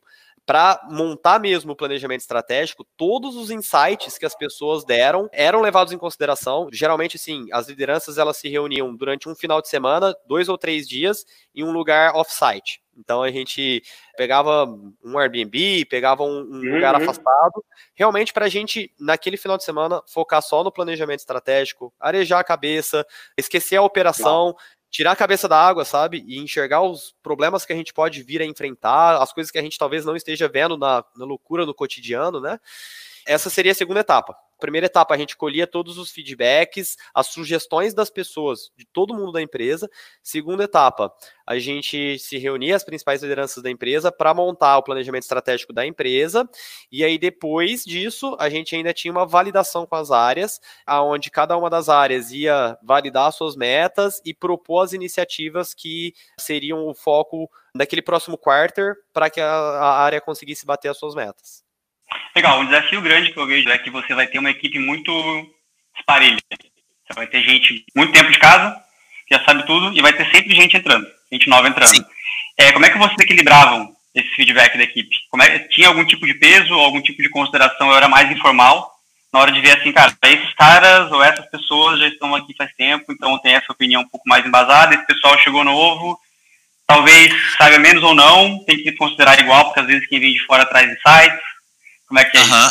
[0.50, 5.92] para montar mesmo o planejamento estratégico, todos os insights que as pessoas deram eram levados
[5.92, 6.68] em consideração.
[6.72, 10.88] Geralmente, sim, as lideranças elas se reuniam durante um final de semana, dois ou três
[10.88, 12.82] dias, em um lugar off-site.
[12.98, 13.80] Então a gente
[14.16, 14.66] pegava
[15.04, 16.74] um Airbnb, pegava um, um uhum.
[16.74, 21.94] lugar afastado, realmente para a gente, naquele final de semana, focar só no planejamento estratégico,
[22.00, 23.06] arejar a cabeça,
[23.38, 24.56] esquecer a operação,
[24.90, 26.24] tirar a cabeça da água, sabe?
[26.26, 29.62] E enxergar os problemas que a gente pode vir a enfrentar, as coisas que a
[29.62, 32.59] gente talvez não esteja vendo na, na loucura do cotidiano, né?
[33.26, 37.94] Essa seria a segunda etapa primeira etapa, a gente colhia todos os feedbacks, as sugestões
[37.94, 39.88] das pessoas, de todo mundo da empresa.
[40.22, 41.12] Segunda etapa,
[41.46, 45.85] a gente se reunia as principais lideranças da empresa para montar o planejamento estratégico da
[45.85, 46.48] empresa.
[46.92, 51.56] E aí, depois disso, a gente ainda tinha uma validação com as áreas, aonde cada
[51.56, 57.50] uma das áreas ia validar suas metas e propor as iniciativas que seriam o foco
[57.74, 61.69] daquele próximo quarter para que a, a área conseguisse bater as suas metas.
[62.34, 65.12] Legal, um desafio grande que eu vejo é que você vai ter uma equipe muito
[65.96, 66.38] esparelha.
[66.50, 68.76] Você vai ter gente muito tempo de casa,
[69.26, 72.04] que já sabe tudo, e vai ter sempre gente entrando, gente nova entrando.
[72.56, 75.10] É, como é que vocês equilibravam esse feedback da equipe?
[75.42, 78.90] É, tinha algum tipo de peso, algum tipo de consideração, eu era mais informal,
[79.32, 82.72] na hora de ver assim, cara, esses caras ou essas pessoas já estão aqui faz
[82.74, 86.18] tempo, então tem essa opinião um pouco mais embasada, esse pessoal chegou novo,
[86.86, 90.44] talvez saiba menos ou não, tem que considerar igual, porque às vezes quem vem de
[90.46, 91.40] fora traz insights,
[92.10, 92.70] como é que é uhum.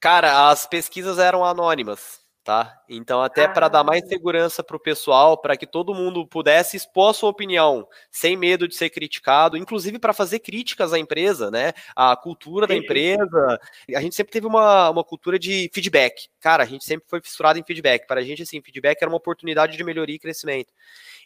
[0.00, 2.82] Cara, as pesquisas eram anônimas, tá?
[2.88, 7.10] Então, até para dar mais segurança para o pessoal, para que todo mundo pudesse expor
[7.10, 11.72] a sua opinião, sem medo de ser criticado, inclusive para fazer críticas à empresa, né?
[11.94, 13.60] A cultura da empresa.
[13.94, 16.28] A gente sempre teve uma, uma cultura de feedback.
[16.40, 18.04] Cara, a gente sempre foi fissurado em feedback.
[18.08, 20.72] Para a gente, assim, feedback era uma oportunidade de melhoria e crescimento.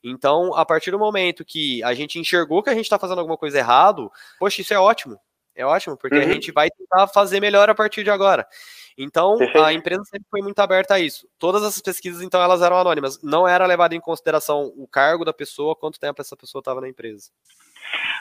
[0.04, 3.38] Então, a partir do momento que a gente enxergou que a gente está fazendo alguma
[3.38, 5.18] coisa errado, poxa, isso é ótimo.
[5.56, 6.22] É ótimo, porque uhum.
[6.22, 8.46] a gente vai tentar fazer melhor a partir de agora.
[8.98, 9.64] Então, Perfeito.
[9.64, 11.26] a empresa sempre foi muito aberta a isso.
[11.38, 13.22] Todas essas pesquisas, então, elas eram anônimas.
[13.22, 16.88] Não era levado em consideração o cargo da pessoa, quanto tempo essa pessoa estava na
[16.88, 17.30] empresa.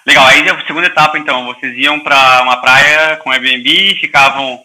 [0.05, 0.25] Legal.
[0.27, 4.63] Aí, a segunda etapa, então, vocês iam para uma praia com Airbnb, ficavam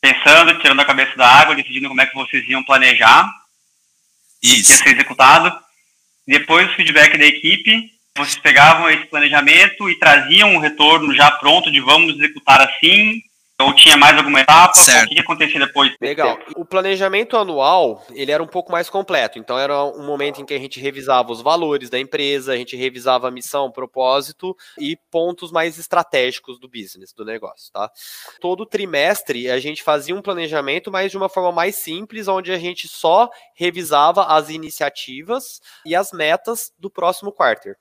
[0.00, 3.28] pensando, tirando a cabeça da água, decidindo como é que vocês iam planejar.
[4.42, 4.72] Isso.
[4.72, 5.56] Ia ser executado.
[6.26, 11.70] Depois, o feedback da equipe, vocês pegavam esse planejamento e traziam um retorno já pronto
[11.70, 13.22] de vamos executar assim,
[13.62, 14.74] ou tinha mais alguma etapa?
[14.74, 15.06] Certo.
[15.06, 15.94] O que, que acontecia depois?
[16.00, 16.38] Legal.
[16.56, 19.38] O planejamento anual, ele era um pouco mais completo.
[19.38, 22.76] Então, era um momento em que a gente revisava os valores da empresa, a gente
[22.76, 27.90] revisava a missão, propósito e pontos mais estratégicos do business, do negócio, tá?
[28.40, 32.58] Todo trimestre, a gente fazia um planejamento, mas de uma forma mais simples, onde a
[32.58, 37.76] gente só revisava as iniciativas e as metas do próximo quarter.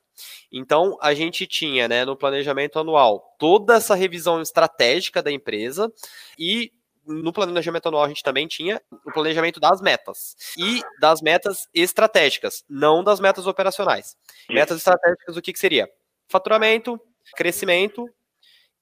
[0.51, 5.91] Então, a gente tinha, né, no planejamento anual, toda essa revisão estratégica da empresa
[6.37, 6.71] e
[7.05, 12.63] no planejamento anual a gente também tinha o planejamento das metas e das metas estratégicas,
[12.69, 14.15] não das metas operacionais.
[14.49, 15.89] Metas estratégicas, o que, que seria?
[16.27, 16.99] Faturamento,
[17.35, 18.07] crescimento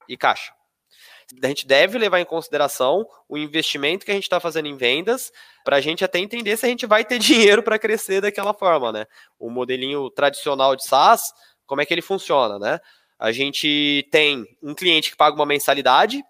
[0.07, 0.58] e caixa
[1.43, 5.31] a gente deve levar em consideração o investimento que a gente está fazendo em vendas,
[5.63, 8.91] para a gente até entender se a gente vai ter dinheiro para crescer daquela forma,
[8.91, 9.05] né?
[9.37, 11.31] O modelinho tradicional de SaaS,
[11.65, 12.79] como é que ele funciona, né?
[13.17, 16.23] A gente tem um cliente que paga uma mensalidade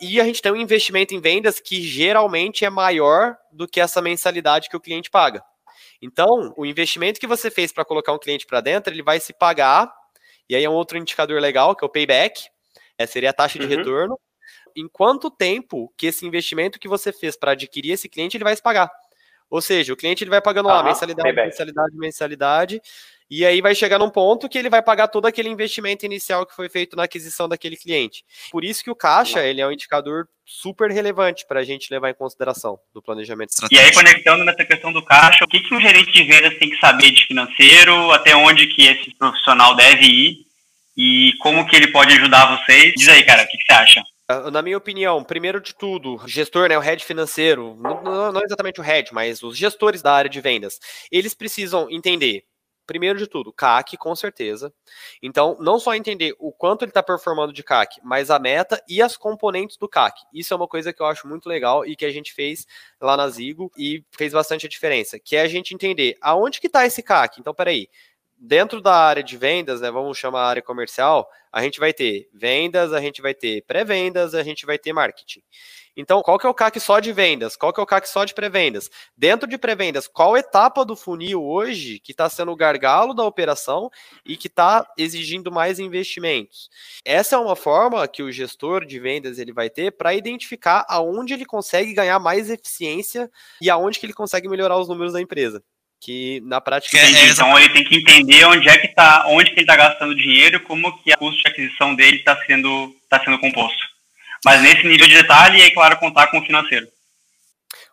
[0.00, 4.00] e a gente tem um investimento em vendas que geralmente é maior do que essa
[4.00, 5.42] mensalidade que o cliente paga.
[6.00, 9.32] Então, o investimento que você fez para colocar um cliente para dentro, ele vai se
[9.32, 9.92] pagar,
[10.48, 12.44] e aí é um outro indicador legal, que é o payback,
[12.96, 13.70] é, seria a taxa de uhum.
[13.76, 14.20] retorno,
[14.78, 18.54] em quanto tempo que esse investimento que você fez para adquirir esse cliente ele vai
[18.54, 18.90] se pagar.
[19.50, 22.82] Ou seja, o cliente ele vai pagando lá mensalidade, mensalidade, mensalidade,
[23.30, 26.54] e aí vai chegar num ponto que ele vai pagar todo aquele investimento inicial que
[26.54, 28.24] foi feito na aquisição daquele cliente.
[28.50, 32.08] Por isso que o caixa ele é um indicador super relevante para a gente levar
[32.08, 33.86] em consideração do planejamento estratégico.
[33.86, 36.70] E aí, conectando nessa questão do caixa, o que, que o gerente de vendas tem
[36.70, 40.46] que saber de financeiro, até onde que esse profissional deve ir
[40.96, 42.94] e como que ele pode ajudar vocês?
[42.96, 44.02] Diz aí, cara, o que, que você acha?
[44.30, 48.78] Ah, na minha opinião, primeiro de tudo, gestor, né, o head financeiro, não, não, exatamente
[48.78, 50.78] o head, mas os gestores da área de vendas,
[51.10, 52.44] eles precisam entender,
[52.86, 54.70] primeiro de tudo, CAC, com certeza.
[55.22, 59.00] Então, não só entender o quanto ele está performando de CAC, mas a meta e
[59.00, 60.20] as componentes do CAC.
[60.30, 62.66] Isso é uma coisa que eu acho muito legal e que a gente fez
[63.00, 66.66] lá na Zigo e fez bastante a diferença, que é a gente entender aonde que
[66.66, 67.40] está esse CAC.
[67.40, 67.88] Então, peraí,
[68.38, 72.28] dentro da área de vendas, né, vamos chamar a área comercial, a gente vai ter
[72.32, 75.42] vendas, a gente vai ter pré-vendas, a gente vai ter marketing.
[75.96, 77.56] Então, qual que é o CAC só de vendas?
[77.56, 78.88] Qual que é o CAC só de pré-vendas?
[79.16, 83.90] Dentro de pré-vendas, qual etapa do funil hoje que está sendo o gargalo da operação
[84.24, 86.70] e que está exigindo mais investimentos?
[87.04, 91.34] Essa é uma forma que o gestor de vendas ele vai ter para identificar aonde
[91.34, 93.28] ele consegue ganhar mais eficiência
[93.60, 95.64] e aonde que ele consegue melhorar os números da empresa
[96.00, 99.50] que na prática é, é, então ele tem que entender onde é que tá onde
[99.50, 103.22] que ele está gastando dinheiro como que o custo de aquisição dele está sendo tá
[103.24, 103.84] sendo composto.
[104.44, 106.86] Mas nesse nível de detalhe é claro contar com o financeiro.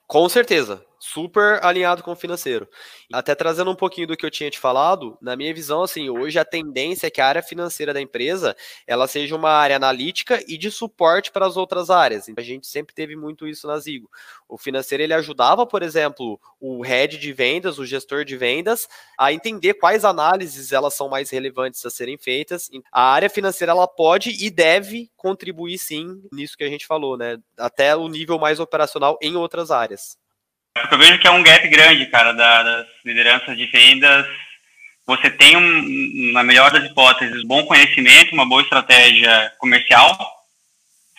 [0.07, 2.67] Com certeza super alinhado com o financeiro.
[3.13, 6.39] Até trazendo um pouquinho do que eu tinha te falado, na minha visão, assim, hoje
[6.39, 8.55] a tendência é que a área financeira da empresa
[8.87, 12.25] ela seja uma área analítica e de suporte para as outras áreas.
[12.35, 14.09] A gente sempre teve muito isso na Zigo.
[14.49, 18.87] O financeiro ele ajudava, por exemplo, o head de vendas, o gestor de vendas,
[19.17, 22.69] a entender quais análises elas são mais relevantes a serem feitas.
[22.91, 27.37] A área financeira ela pode e deve contribuir sim nisso que a gente falou, né?
[27.57, 30.17] Até o nível mais operacional em outras áreas.
[30.75, 34.27] Porque eu vejo que é um gap grande, cara, da, das lideranças de vendas.
[35.07, 40.17] Você tem, um, na melhor das hipóteses, bom conhecimento, uma boa estratégia comercial,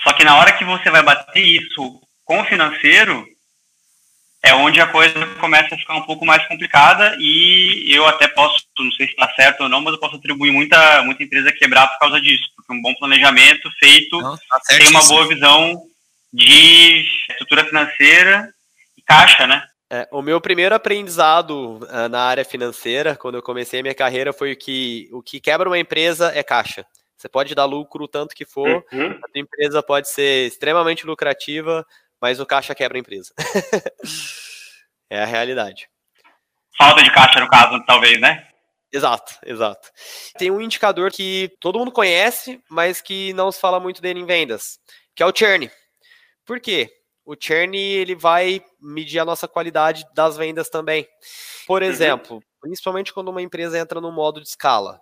[0.02, 3.26] só que na hora que você vai bater isso com o financeiro,
[4.42, 7.16] é onde a coisa começa a ficar um pouco mais complicada.
[7.18, 10.52] E eu até posso, não sei se está certo ou não, mas eu posso atribuir
[10.52, 14.60] muita, muita empresa a quebrar por causa disso, porque um bom planejamento feito não, tá
[14.68, 15.82] tem uma boa visão
[16.32, 18.52] de estrutura financeira
[19.06, 19.66] caixa, né?
[19.90, 24.32] É, o meu primeiro aprendizado uh, na área financeira, quando eu comecei a minha carreira,
[24.32, 26.84] foi que o que quebra uma empresa é caixa.
[27.16, 29.20] Você pode dar lucro o tanto que for, uhum.
[29.22, 31.86] a empresa pode ser extremamente lucrativa,
[32.20, 33.32] mas o caixa quebra a empresa.
[35.08, 35.88] é a realidade.
[36.76, 38.46] Falta de caixa, no caso, talvez, né?
[38.92, 39.88] Exato, exato.
[40.36, 44.26] Tem um indicador que todo mundo conhece, mas que não se fala muito dele em
[44.26, 44.78] vendas,
[45.14, 45.70] que é o churn.
[46.44, 46.90] Por quê?
[47.26, 51.06] O churn ele vai medir a nossa qualidade das vendas também.
[51.66, 51.88] Por uhum.
[51.88, 55.00] exemplo, principalmente quando uma empresa entra no modo de escala.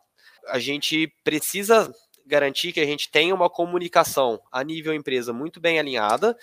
[0.48, 1.94] A gente precisa
[2.26, 6.34] garantir que a gente tenha uma comunicação a nível empresa muito bem alinhada,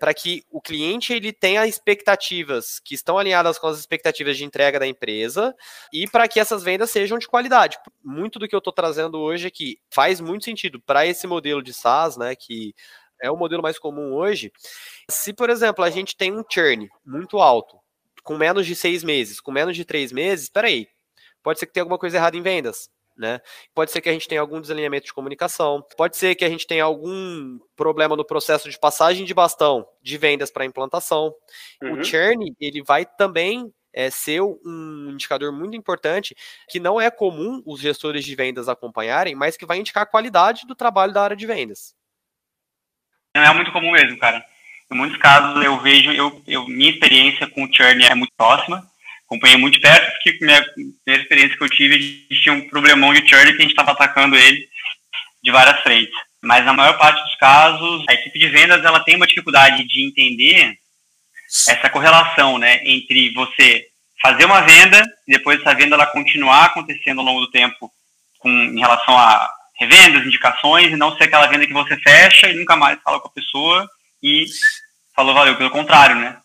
[0.00, 4.80] para que o cliente ele tenha expectativas que estão alinhadas com as expectativas de entrega
[4.80, 5.54] da empresa
[5.92, 7.78] e para que essas vendas sejam de qualidade.
[8.02, 11.72] Muito do que eu estou trazendo hoje aqui faz muito sentido para esse modelo de
[11.72, 12.74] SaaS, né, que
[13.26, 14.52] é o modelo mais comum hoje.
[15.10, 17.78] Se, por exemplo, a gente tem um churn muito alto,
[18.22, 20.88] com menos de seis meses, com menos de três meses, peraí,
[21.42, 22.88] pode ser que tenha alguma coisa errada em vendas.
[23.16, 23.40] Né?
[23.74, 26.66] Pode ser que a gente tenha algum desalinhamento de comunicação, pode ser que a gente
[26.66, 31.34] tenha algum problema no processo de passagem de bastão de vendas para implantação.
[31.82, 31.94] Uhum.
[32.00, 36.36] O churn ele vai também é, ser um indicador muito importante
[36.68, 40.66] que não é comum os gestores de vendas acompanharem, mas que vai indicar a qualidade
[40.66, 41.95] do trabalho da área de vendas.
[43.36, 44.44] Não é muito comum mesmo, cara.
[44.90, 48.86] Em muitos casos eu vejo, eu, eu minha experiência com o churn é muito próxima
[49.26, 53.52] acompanhei muito perto, porque minha primeira experiência que eu tive, tinha um problemão de churn
[53.52, 54.66] que a gente estava atacando ele
[55.42, 56.14] de várias frentes.
[56.40, 60.06] Mas na maior parte dos casos, a equipe de vendas ela tem uma dificuldade de
[60.06, 60.78] entender
[61.68, 63.86] essa correlação, né, entre você
[64.22, 67.90] fazer uma venda e depois essa venda ela continuar acontecendo ao longo do tempo
[68.38, 72.54] com em relação a revendas, indicações e não ser aquela venda que você fecha e
[72.54, 73.88] nunca mais fala com a pessoa
[74.22, 74.44] e
[75.14, 76.36] falou valeu, pelo contrário, né?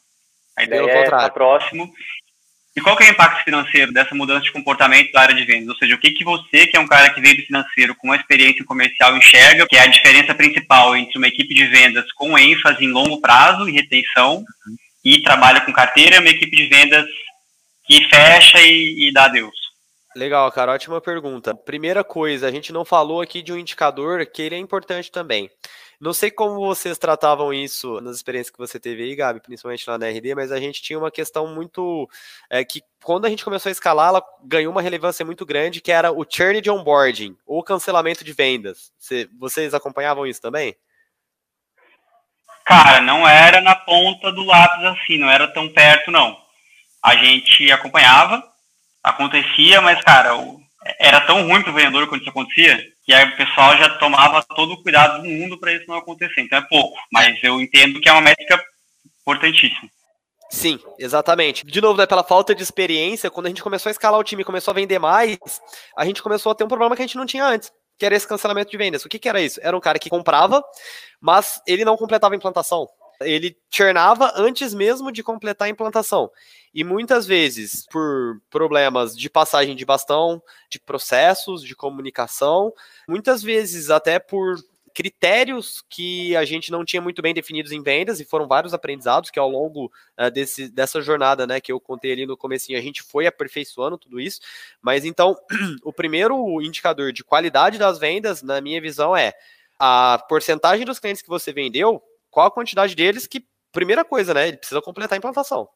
[0.57, 1.91] A ideia é estar próximo
[2.75, 5.67] e qual que é o impacto financeiro dessa mudança de comportamento da área de vendas?
[5.69, 8.07] Ou seja, o que, que você, que é um cara que veio do financeiro com
[8.07, 12.37] uma experiência comercial, enxerga que é a diferença principal entre uma equipe de vendas com
[12.37, 14.43] ênfase em longo prazo e retenção
[15.03, 17.05] e trabalha com carteira e uma equipe de vendas
[17.85, 19.70] que fecha e, e dá adeus?
[20.15, 21.55] Legal, cara, ótima pergunta.
[21.55, 25.49] Primeira coisa, a gente não falou aqui de um indicador que ele é importante também.
[26.01, 29.97] Não sei como vocês tratavam isso nas experiências que você teve aí, Gabi, principalmente lá
[29.97, 32.09] na RD, mas a gente tinha uma questão muito.
[32.49, 35.91] É, que quando a gente começou a escalar, ela ganhou uma relevância muito grande, que
[35.91, 38.91] era o churn de onboarding, ou cancelamento de vendas.
[39.39, 40.75] vocês acompanhavam isso também?
[42.65, 46.35] Cara, não era na ponta do lápis assim, não era tão perto, não.
[47.01, 48.50] A gente acompanhava,
[49.03, 50.35] acontecia, mas, cara,
[50.99, 54.43] era tão ruim para o vendedor quando isso acontecia, que aí o pessoal já tomava
[54.55, 56.41] todo o cuidado do mundo para isso não acontecer.
[56.41, 58.63] Então é pouco, mas eu entendo que é uma métrica
[59.21, 59.89] importantíssima.
[60.49, 61.65] Sim, exatamente.
[61.65, 64.43] De novo, né, pela falta de experiência, quando a gente começou a escalar o time
[64.43, 65.37] começou a vender mais,
[65.95, 68.15] a gente começou a ter um problema que a gente não tinha antes, que era
[68.15, 69.05] esse cancelamento de vendas.
[69.05, 69.61] O que, que era isso?
[69.63, 70.61] Era um cara que comprava,
[71.21, 72.85] mas ele não completava a implantação.
[73.21, 76.31] Ele churnava antes mesmo de completar a implantação.
[76.73, 82.73] E muitas vezes, por problemas de passagem de bastão, de processos, de comunicação,
[83.07, 84.57] muitas vezes até por
[84.93, 89.29] critérios que a gente não tinha muito bem definidos em vendas e foram vários aprendizados
[89.29, 92.81] que ao longo uh, desse, dessa jornada, né, que eu contei ali no comecinho, a
[92.81, 94.41] gente foi aperfeiçoando tudo isso.
[94.81, 95.35] Mas então,
[95.83, 99.33] o primeiro indicador de qualidade das vendas, na minha visão, é
[99.79, 104.47] a porcentagem dos clientes que você vendeu, qual a quantidade deles que primeira coisa, né,
[104.47, 105.69] ele precisa completar a implantação.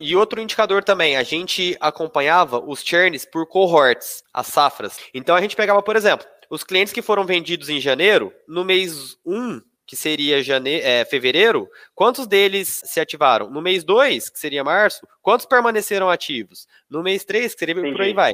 [0.00, 4.98] E outro indicador também, a gente acompanhava os churns por cohorts, as safras.
[5.14, 9.16] Então a gente pegava, por exemplo, os clientes que foram vendidos em janeiro, no mês
[9.24, 10.80] 1, que seria jane...
[10.80, 13.50] É, fevereiro, quantos deles se ativaram?
[13.50, 16.66] No mês 2, que seria março, quantos permaneceram ativos?
[16.90, 17.92] No mês 3, que seria Entendi.
[17.92, 18.32] por aí vai.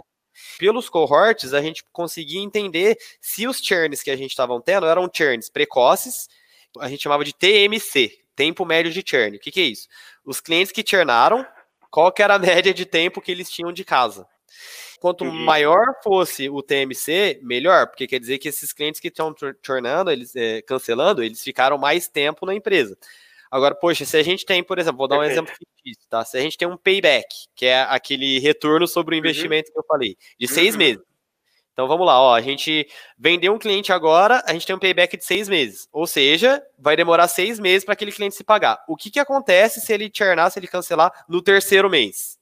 [0.58, 5.10] Pelos cohorts, a gente conseguia entender se os churns que a gente estavam tendo eram
[5.12, 6.28] churns precoces,
[6.78, 9.36] a gente chamava de TMC, tempo médio de churn.
[9.36, 9.88] O que, que é isso?
[10.24, 11.46] Os clientes que churnaram,
[11.90, 14.26] qual que era a média de tempo que eles tinham de casa.
[15.00, 15.44] Quanto uhum.
[15.44, 20.36] maior fosse o TMC, melhor, porque quer dizer que esses clientes que estão churnando, eles
[20.36, 22.96] é, cancelando, eles ficaram mais tempo na empresa.
[23.50, 25.42] Agora, poxa, se a gente tem, por exemplo, vou dar um Perfeito.
[25.42, 26.24] exemplo fictício, tá?
[26.24, 29.24] Se a gente tem um payback, que é aquele retorno sobre o uhum.
[29.24, 29.72] investimento uhum.
[29.72, 30.78] que eu falei, de seis uhum.
[30.78, 31.09] meses.
[31.80, 32.86] Então vamos lá, ó, a gente
[33.18, 35.88] vendeu um cliente agora, a gente tem um payback de seis meses.
[35.90, 38.84] Ou seja, vai demorar seis meses para aquele cliente se pagar.
[38.86, 42.36] O que, que acontece se ele churnar, se ele cancelar no terceiro mês?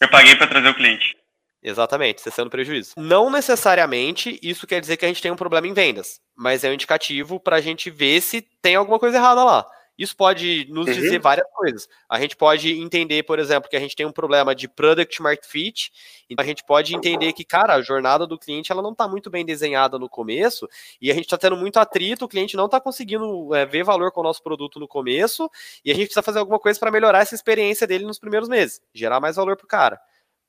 [0.00, 1.16] Eu paguei para trazer o cliente.
[1.62, 2.94] Exatamente, cessando prejuízo.
[2.96, 6.68] Não necessariamente isso quer dizer que a gente tem um problema em vendas, mas é
[6.68, 9.64] um indicativo para a gente ver se tem alguma coisa errada lá.
[9.96, 10.92] Isso pode nos uhum.
[10.92, 11.88] dizer várias coisas.
[12.08, 15.46] A gente pode entender, por exemplo, que a gente tem um problema de product market
[15.46, 15.92] fit.
[16.28, 19.30] Então a gente pode entender que, cara, a jornada do cliente ela não está muito
[19.30, 20.68] bem desenhada no começo
[21.00, 24.10] e a gente está tendo muito atrito, o cliente não está conseguindo é, ver valor
[24.10, 25.48] com o nosso produto no começo
[25.84, 28.80] e a gente precisa fazer alguma coisa para melhorar essa experiência dele nos primeiros meses,
[28.92, 30.00] gerar mais valor para o cara.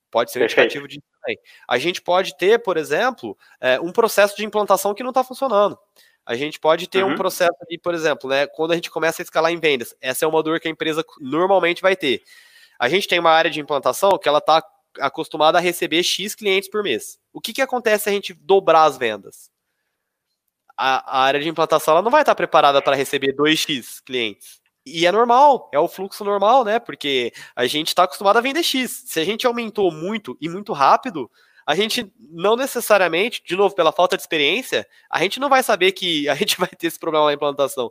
[0.10, 1.38] Pode ser um indicativo de também.
[1.68, 5.78] A gente pode ter, por exemplo, é, um processo de implantação que não está funcionando.
[6.26, 7.12] A gente pode ter uhum.
[7.12, 10.26] um processo ali, por exemplo, né, quando a gente começa a escalar em vendas, essa
[10.26, 12.24] é uma dor que a empresa normalmente vai ter.
[12.80, 14.64] A gente tem uma área de implantação que ela está
[15.00, 17.20] acostumado a receber X clientes por mês.
[17.32, 19.50] O que, que acontece se a gente dobrar as vendas?
[20.78, 24.60] A, a área de implantação ela não vai estar preparada para receber 2X clientes.
[24.86, 26.80] E é normal, é o fluxo normal, né?
[26.80, 29.04] Porque a gente está acostumado a vender X.
[29.08, 31.30] Se a gente aumentou muito e muito rápido,
[31.66, 35.92] a gente não necessariamente, de novo, pela falta de experiência, a gente não vai saber
[35.94, 37.90] que a gente vai ter esse problema na implantação.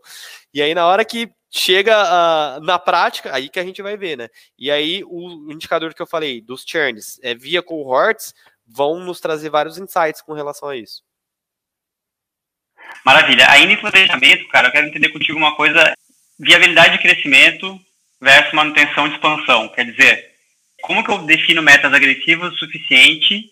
[0.53, 4.17] E aí, na hora que chega uh, na prática, aí que a gente vai ver,
[4.17, 4.29] né?
[4.59, 8.35] E aí, o indicador que eu falei, dos churns, é, via cohorts,
[8.67, 11.03] vão nos trazer vários insights com relação a isso.
[13.05, 13.51] Maravilha.
[13.51, 15.95] Ainda em planejamento, cara, eu quero entender contigo uma coisa
[16.39, 17.79] viabilidade de crescimento
[18.21, 19.69] versus manutenção de expansão.
[19.69, 20.33] Quer dizer,
[20.83, 23.51] como que eu defino metas agressivas o suficiente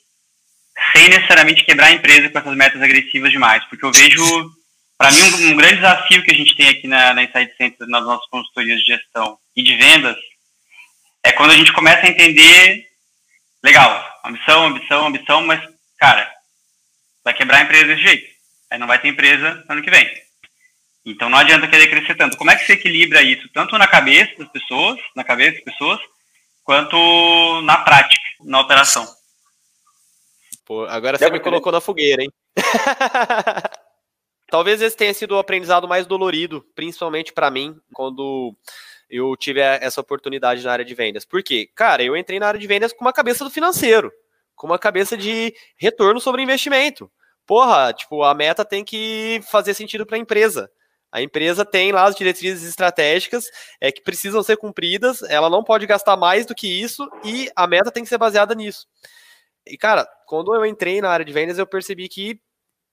[0.95, 3.65] sem necessariamente quebrar a empresa com essas metas agressivas demais?
[3.67, 4.51] Porque eu vejo,
[4.99, 7.87] para mim, um, um, grande desafio que a gente tem aqui na, na Insight Center,
[7.89, 10.17] nas nossas consultorias de gestão e de vendas,
[11.25, 12.89] é quando a gente começa a entender,
[13.63, 15.63] legal, ambição, ambição, ambição, mas,
[15.99, 16.31] cara,
[17.25, 18.33] vai quebrar a empresa desse jeito.
[18.71, 20.09] Aí não vai ter empresa ano que vem.
[21.05, 22.37] Então não adianta querer crescer tanto.
[22.37, 26.01] Como é que você equilibra isso, tanto na cabeça das pessoas, na cabeça das pessoas,
[26.65, 29.07] quanto na prática, na operação?
[30.65, 32.33] Pô, agora você me colocou na fogueira, hein?
[34.49, 38.55] Talvez esse tenha sido o aprendizado mais dolorido, principalmente para mim, quando
[39.09, 41.25] eu tive essa oportunidade na área de vendas.
[41.25, 41.71] Por quê?
[41.75, 44.13] Cara, eu entrei na área de vendas com uma cabeça do financeiro,
[44.55, 47.11] com uma cabeça de retorno sobre investimento.
[47.47, 50.71] Porra, tipo, a meta tem que fazer sentido para a empresa.
[51.11, 53.45] A empresa tem lá as diretrizes estratégicas
[53.81, 57.67] é, que precisam ser cumpridas, ela não pode gastar mais do que isso e a
[57.67, 58.87] meta tem que ser baseada nisso.
[59.67, 62.41] E, cara, quando eu entrei na área de vendas, eu percebi que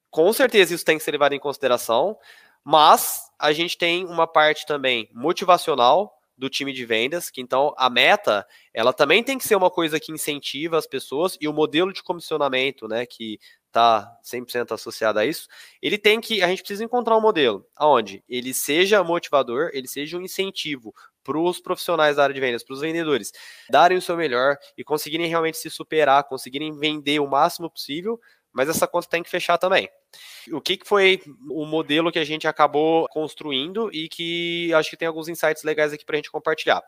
[0.09, 2.17] com certeza isso tem que ser levado em consideração,
[2.63, 7.89] mas a gente tem uma parte também motivacional do time de vendas, que então a
[7.89, 11.91] meta, ela também tem que ser uma coisa que incentiva as pessoas e o modelo
[11.91, 15.47] de comissionamento, né, que está 100% associado a isso,
[15.82, 20.17] ele tem que, a gente precisa encontrar um modelo onde ele seja motivador, ele seja
[20.17, 20.93] um incentivo
[21.30, 23.32] para os profissionais da área de vendas, para os vendedores,
[23.69, 28.19] darem o seu melhor e conseguirem realmente se superar, conseguirem vender o máximo possível,
[28.51, 29.88] mas essa conta tem que fechar também.
[30.51, 31.21] O que, foi
[31.51, 35.93] o modelo que a gente acabou construindo e que acho que tem alguns insights legais
[35.93, 36.82] aqui para a gente compartilhar.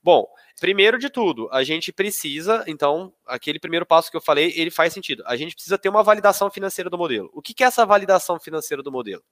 [0.00, 0.24] Bom,
[0.60, 4.92] primeiro de tudo, a gente precisa, então, aquele primeiro passo que eu falei, ele faz
[4.92, 5.24] sentido.
[5.26, 7.28] A gente precisa ter uma validação financeira do modelo.
[7.32, 9.24] O que, é essa validação financeira do modelo?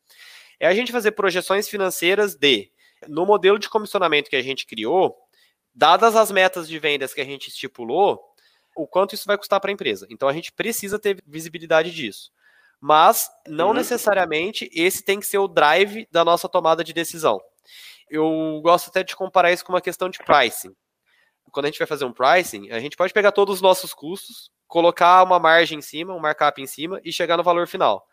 [0.59, 2.73] É a gente fazer projeções financeiras de,
[3.09, 5.17] no modelo de comissionamento que a gente criou,
[5.75, 8.21] dadas as metas de vendas que a gente estipulou,
[8.77, 10.07] o quanto isso vai custar para a empresa.
[10.11, 12.31] Então a gente precisa ter visibilidade disso.
[12.81, 13.75] Mas não uhum.
[13.75, 17.41] necessariamente esse tem que ser o drive da nossa tomada de decisão.
[18.09, 20.75] Eu gosto até de comparar isso com uma questão de pricing.
[21.51, 24.51] Quando a gente vai fazer um pricing, a gente pode pegar todos os nossos custos,
[24.67, 28.07] colocar uma margem em cima, um markup em cima e chegar no valor final.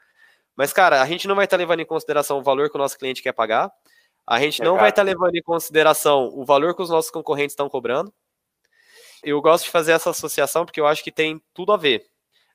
[0.56, 2.98] Mas, cara, a gente não vai estar levando em consideração o valor que o nosso
[2.98, 3.72] cliente quer pagar,
[4.26, 7.70] a gente não vai estar levando em consideração o valor que os nossos concorrentes estão
[7.70, 8.14] cobrando,
[9.24, 12.06] eu gosto de fazer essa associação porque eu acho que tem tudo a ver.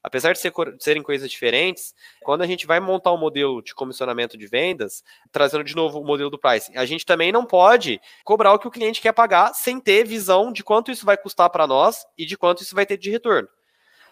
[0.02, 1.92] Apesar de, ser, de serem coisas diferentes,
[2.22, 5.02] quando a gente vai montar um modelo de comissionamento de vendas,
[5.32, 8.68] trazendo de novo o modelo do pricing, a gente também não pode cobrar o que
[8.68, 12.24] o cliente quer pagar sem ter visão de quanto isso vai custar para nós e
[12.24, 13.48] de quanto isso vai ter de retorno.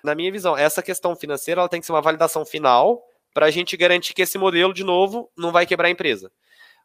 [0.03, 3.03] Na minha visão, essa questão financeira ela tem que ser uma validação final
[3.33, 6.33] para a gente garantir que esse modelo, de novo, não vai quebrar a empresa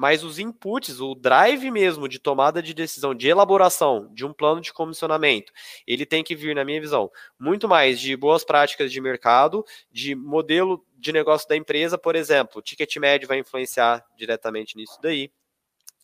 [0.01, 4.59] mas os inputs, o drive mesmo de tomada de decisão, de elaboração de um plano
[4.59, 5.53] de comissionamento,
[5.85, 10.15] ele tem que vir, na minha visão, muito mais de boas práticas de mercado, de
[10.15, 15.31] modelo de negócio da empresa, por exemplo, o ticket médio vai influenciar diretamente nisso daí.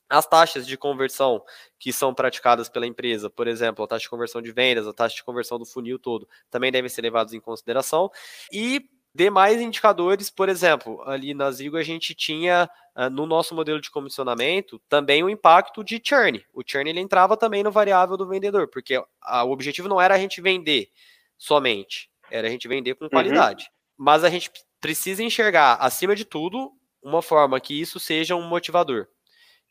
[0.07, 1.43] As taxas de conversão
[1.79, 5.15] que são praticadas pela empresa, por exemplo, a taxa de conversão de vendas, a taxa
[5.15, 8.11] de conversão do funil todo, também devem ser levados em consideração.
[8.53, 8.87] E
[9.17, 13.89] demais indicadores, por exemplo, ali na Zigo a gente tinha uh, no nosso modelo de
[13.89, 16.45] comissionamento também o impacto de churn.
[16.53, 20.13] O churn ele entrava também no variável do vendedor, porque a, o objetivo não era
[20.13, 20.91] a gente vender
[21.35, 23.09] somente, era a gente vender com uhum.
[23.09, 23.63] qualidade.
[23.63, 24.05] Uhum.
[24.05, 29.07] Mas a gente precisa enxergar, acima de tudo, uma forma que isso seja um motivador.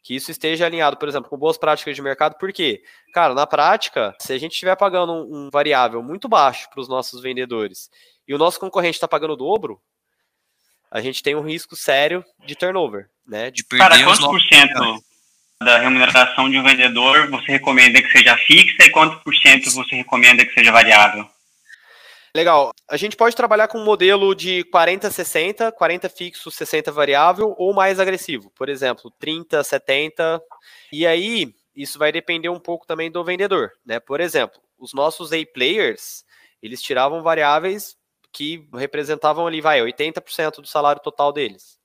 [0.02, 2.82] Que isso esteja alinhado, por exemplo, com boas práticas de mercado, porque,
[3.12, 6.88] cara, na prática, se a gente estiver pagando um, um variável muito baixo para os
[6.88, 7.90] nossos vendedores
[8.26, 9.80] e o nosso concorrente está pagando o dobro,
[10.90, 13.50] a gente tem um risco sério de turnover, né?
[13.50, 15.04] De perder Cara, quantos por cento
[15.60, 19.96] da remuneração de um vendedor você recomenda que seja fixa e quantos por cento você
[19.96, 21.28] recomenda que seja variável?
[22.34, 22.70] Legal.
[22.86, 27.72] A gente pode trabalhar com um modelo de 40, 60, 40 fixo, 60 variável, ou
[27.72, 30.42] mais agressivo, por exemplo, 30, 70.
[30.92, 33.98] E aí, isso vai depender um pouco também do vendedor, né?
[33.98, 36.24] Por exemplo, os nossos A-players,
[36.62, 37.96] Eles tiravam variáveis
[38.36, 41.78] que representavam ali, vai, 80% do salário total deles.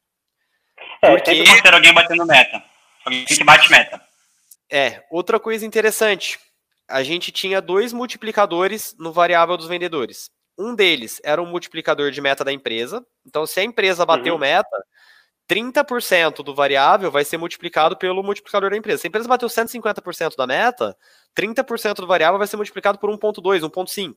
[1.02, 1.46] É, Porque...
[1.46, 2.62] sempre ter alguém batendo meta.
[3.06, 4.02] Alguém que bate meta.
[4.70, 6.38] É, outra coisa interessante.
[6.90, 10.30] A gente tinha dois multiplicadores no variável dos vendedores.
[10.58, 13.02] Um deles era um multiplicador de meta da empresa.
[13.26, 14.40] Então, se a empresa bateu uhum.
[14.42, 14.86] meta,
[15.50, 19.00] 30% do variável vai ser multiplicado pelo multiplicador da empresa.
[19.02, 20.98] Se a empresa bateu 150% da meta,
[21.34, 24.16] 30% do variável vai ser multiplicado por 1.2, 1.5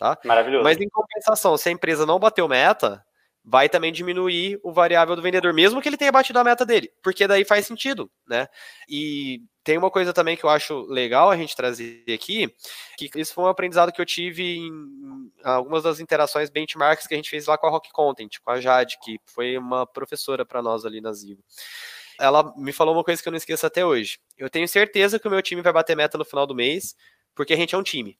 [0.00, 0.18] tá?
[0.24, 0.64] Maravilhoso.
[0.64, 3.04] Mas em compensação, se a empresa não bateu meta,
[3.44, 6.90] vai também diminuir o variável do vendedor, mesmo que ele tenha batido a meta dele,
[7.02, 8.48] porque daí faz sentido, né?
[8.88, 12.52] E tem uma coisa também que eu acho legal a gente trazer aqui,
[12.96, 17.16] que isso foi um aprendizado que eu tive em algumas das interações benchmarks que a
[17.16, 20.62] gente fez lá com a Rock Content, com a Jade, que foi uma professora para
[20.62, 21.44] nós ali na Zivo.
[22.18, 24.18] Ela me falou uma coisa que eu não esqueço até hoje.
[24.36, 26.94] Eu tenho certeza que o meu time vai bater meta no final do mês,
[27.34, 28.18] porque a gente é um time.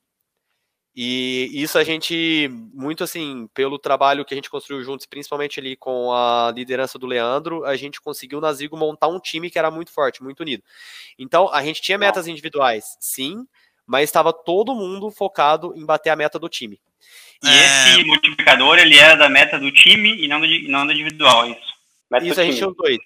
[0.95, 5.77] E isso a gente, muito assim, pelo trabalho que a gente construiu juntos, principalmente ali
[5.77, 9.71] com a liderança do Leandro, a gente conseguiu na Zigo montar um time que era
[9.71, 10.63] muito forte, muito unido.
[11.19, 13.47] Então, a gente tinha metas individuais, sim,
[13.87, 16.81] mas estava todo mundo focado em bater a meta do time.
[17.43, 17.95] E é...
[17.95, 21.51] esse multiplicador, ele era da meta do time e não do, não do individual, é
[21.51, 21.75] isso.
[22.11, 22.99] Meta isso a gente tinha os dois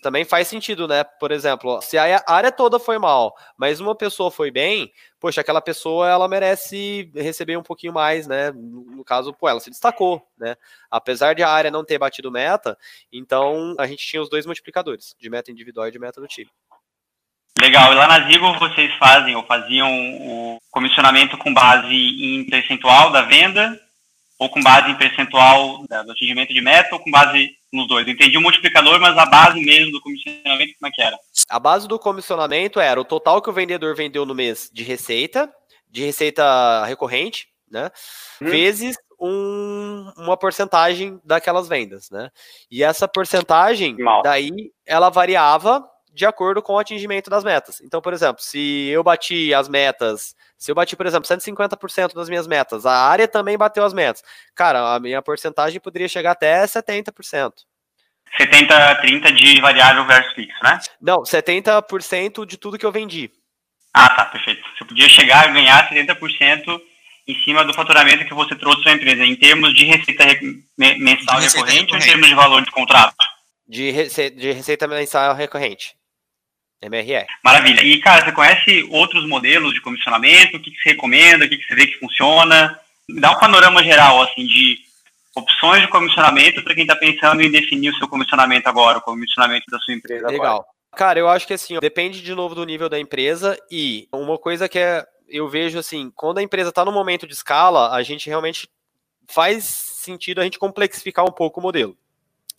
[0.00, 1.04] também faz sentido, né?
[1.04, 4.90] Por exemplo, se a área toda foi mal, mas uma pessoa foi bem,
[5.20, 8.50] poxa, aquela pessoa ela merece receber um pouquinho mais, né?
[8.52, 10.56] No caso, pô, ela se destacou, né?
[10.90, 12.78] Apesar de a área não ter batido meta,
[13.12, 16.50] então a gente tinha os dois multiplicadores, de meta individual e de meta do time.
[17.60, 23.12] Legal, e lá na Zigo vocês fazem ou faziam o comissionamento com base em percentual
[23.12, 23.78] da venda
[24.38, 28.06] ou com base em percentual do atingimento de meta ou com base nos dois.
[28.06, 31.18] Entendi o multiplicador, mas a base mesmo do comissionamento, como é que era?
[31.48, 35.52] A base do comissionamento era o total que o vendedor vendeu no mês de receita,
[35.90, 37.90] de receita recorrente, né?
[38.40, 38.46] Hum.
[38.46, 42.30] Vezes um, uma porcentagem daquelas vendas, né?
[42.70, 44.22] E essa porcentagem, Mal.
[44.22, 44.50] daí,
[44.84, 45.82] ela variava
[46.12, 47.80] de acordo com o atingimento das metas.
[47.80, 52.28] Então, por exemplo, se eu bati as metas, se eu bati, por exemplo, 150% das
[52.28, 54.22] minhas metas, a área também bateu as metas.
[54.54, 57.52] Cara, a minha porcentagem poderia chegar até 70%.
[58.36, 60.78] 70, 30 de variável versus fixo, né?
[61.00, 63.30] Não, 70% de tudo que eu vendi.
[63.92, 64.62] Ah, tá, perfeito.
[64.76, 66.80] Você podia chegar a ganhar 70%
[67.28, 70.24] em cima do faturamento que você trouxe para a empresa, em termos de receita
[70.76, 73.14] mensal de receita recorrente, recorrente, ou em termos de valor de contrato?
[73.68, 75.94] De, rece de receita mensal recorrente.
[76.82, 77.26] MRE.
[77.42, 77.82] Maravilha.
[77.82, 80.56] E, cara, você conhece outros modelos de comissionamento?
[80.56, 81.44] O que, que você recomenda?
[81.44, 82.78] O que, que você vê que funciona?
[83.08, 84.78] Dá um panorama geral, assim, de
[85.34, 89.64] opções de comissionamento para quem está pensando em definir o seu comissionamento agora, o comissionamento
[89.70, 90.46] da sua empresa Legal.
[90.46, 90.66] Agora.
[90.94, 94.68] Cara, eu acho que assim, depende de novo do nível da empresa e uma coisa
[94.68, 98.28] que é, eu vejo assim, quando a empresa está no momento de escala, a gente
[98.28, 98.68] realmente
[99.26, 101.96] faz sentido a gente complexificar um pouco o modelo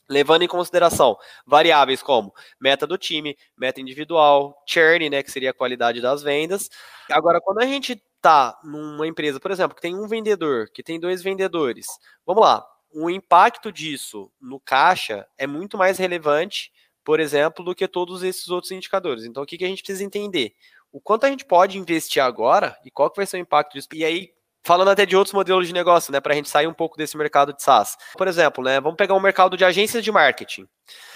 [0.10, 5.54] levando em consideração variáveis como meta do time, meta individual, churn, né, que seria a
[5.54, 6.70] qualidade das vendas.
[7.10, 10.99] Agora, quando a gente tá numa empresa, por exemplo, que tem um vendedor, que tem
[10.99, 11.88] dois vendedores,
[12.26, 16.72] vamos lá, o impacto disso no caixa é muito mais relevante,
[17.04, 19.26] por exemplo, do que todos esses outros indicadores.
[19.26, 20.54] Então, o que, que a gente precisa entender?
[20.91, 23.88] O quanto a gente pode investir agora e qual que vai ser o impacto disso?
[23.93, 24.32] E aí,
[24.64, 27.18] falando até de outros modelos de negócio, né, para a gente sair um pouco desse
[27.18, 27.97] mercado de SaaS.
[28.18, 30.68] Por exemplo, né, vamos pegar um mercado de agências de marketing.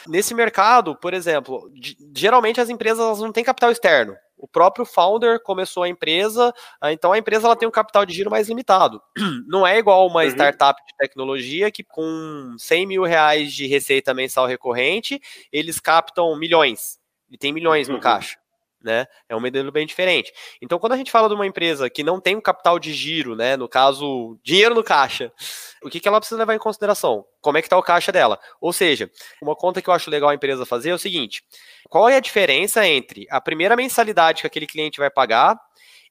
[0.07, 1.71] Nesse mercado, por exemplo,
[2.15, 4.15] geralmente as empresas não têm capital externo.
[4.37, 8.13] O próprio founder começou a empresa, ah, então a empresa ela tem um capital de
[8.13, 9.01] giro mais limitado.
[9.47, 10.27] Não é igual uma uhum.
[10.27, 15.19] startup de tecnologia que com 100 mil reais de receita mensal recorrente,
[15.51, 16.99] eles captam milhões.
[17.31, 17.95] E tem milhões uhum.
[17.95, 18.37] no caixa
[18.87, 19.05] né?
[19.27, 20.31] É um modelo bem diferente.
[20.61, 23.35] Então, quando a gente fala de uma empresa que não tem um capital de giro,
[23.35, 23.57] né?
[23.57, 25.31] No caso, dinheiro no caixa,
[25.83, 27.25] o que, que ela precisa levar em consideração?
[27.41, 28.39] Como é que está o caixa dela?
[28.61, 29.11] Ou seja,
[29.41, 31.43] uma conta que eu acho legal a empresa fazer é o seguinte:
[31.89, 35.59] qual é a diferença entre a primeira mensalidade que aquele cliente vai pagar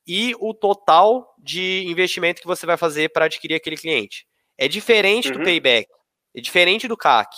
[0.07, 4.27] e o total de investimento que você vai fazer para adquirir aquele cliente?
[4.59, 5.39] É diferente uhum.
[5.39, 5.89] do payback,
[6.37, 7.35] é diferente do CAC.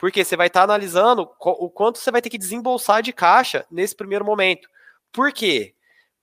[0.00, 3.66] Porque você vai estar tá analisando o quanto você vai ter que desembolsar de caixa
[3.70, 4.66] nesse primeiro momento.
[5.12, 5.74] Por quê?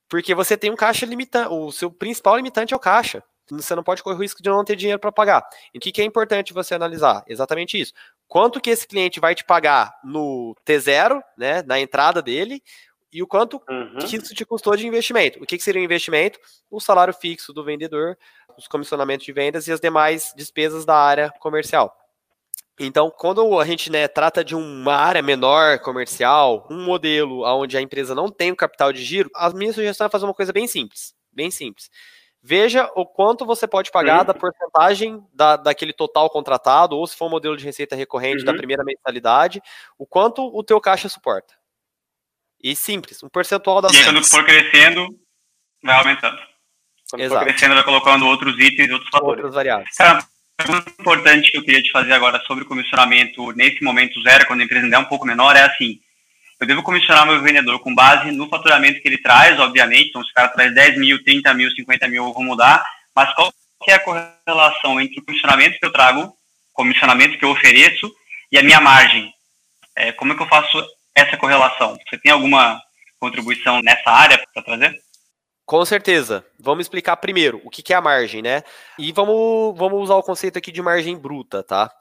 [0.10, 3.24] Porque você tem um caixa limitante, o seu principal limitante é o caixa.
[3.52, 5.48] Você não pode correr o risco de não ter dinheiro para pagar.
[5.74, 7.24] E o que, que é importante você analisar?
[7.28, 7.94] Exatamente isso.
[8.28, 12.62] Quanto que esse cliente vai te pagar no T0, né, na entrada dele,
[13.14, 14.00] e o quanto uhum.
[14.00, 15.42] que isso te custou de investimento.
[15.42, 16.40] O que, que seria o investimento?
[16.70, 18.18] O salário fixo do vendedor,
[18.58, 21.96] os comissionamentos de vendas e as demais despesas da área comercial.
[22.80, 27.82] Então, quando a gente né, trata de uma área menor comercial, um modelo onde a
[27.82, 30.68] empresa não tem o capital de giro, a minha sugestão é fazer uma coisa bem
[30.68, 31.16] simples.
[31.32, 31.90] Bem simples.
[32.42, 34.26] veja o quanto você pode pagar uhum.
[34.26, 38.46] da porcentagem da, daquele total contratado, ou se for um modelo de receita recorrente uhum.
[38.46, 39.62] da primeira mensalidade,
[39.98, 41.56] o quanto o teu caixa suporta.
[42.62, 45.08] E simples, um percentual das E aí, quando for crescendo,
[45.84, 46.40] vai aumentando.
[47.10, 47.40] Quando Exato.
[47.40, 49.38] for crescendo, vai colocando outros itens outros fatores.
[49.38, 49.96] Outras variáveis.
[49.96, 50.28] Cara,
[50.66, 54.62] muito importante que eu queria te fazer agora sobre o comissionamento nesse momento zero, quando
[54.62, 56.00] a empresa ainda é um pouco menor, é assim,
[56.60, 60.32] eu devo comissionar meu vendedor com base no faturamento que ele traz, obviamente, então se
[60.32, 62.84] o cara traz 10 mil, 30 mil, 50 mil, eu vou mudar,
[63.16, 63.54] mas qual
[63.88, 66.34] é a correlação entre o comissionamento que eu trago,
[66.74, 68.12] comissionamento que eu ofereço
[68.52, 69.32] e a minha margem?
[69.96, 70.84] É, como é que eu faço
[71.14, 71.98] essa correlação?
[72.10, 72.82] Você tem alguma
[73.20, 75.00] contribuição nessa área para trazer?
[75.68, 76.46] Com certeza.
[76.58, 78.64] Vamos explicar primeiro o que, é a margem, né?
[78.98, 81.92] E vamos, vamos usar o conceito aqui de margem bruta, tá?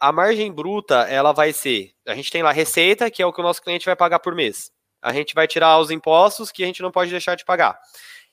[0.00, 3.40] A margem bruta, ela vai ser, a gente tem lá receita, que é o que
[3.40, 4.70] o nosso cliente vai pagar por mês.
[5.02, 7.76] A gente vai tirar os impostos que a gente não pode deixar de pagar.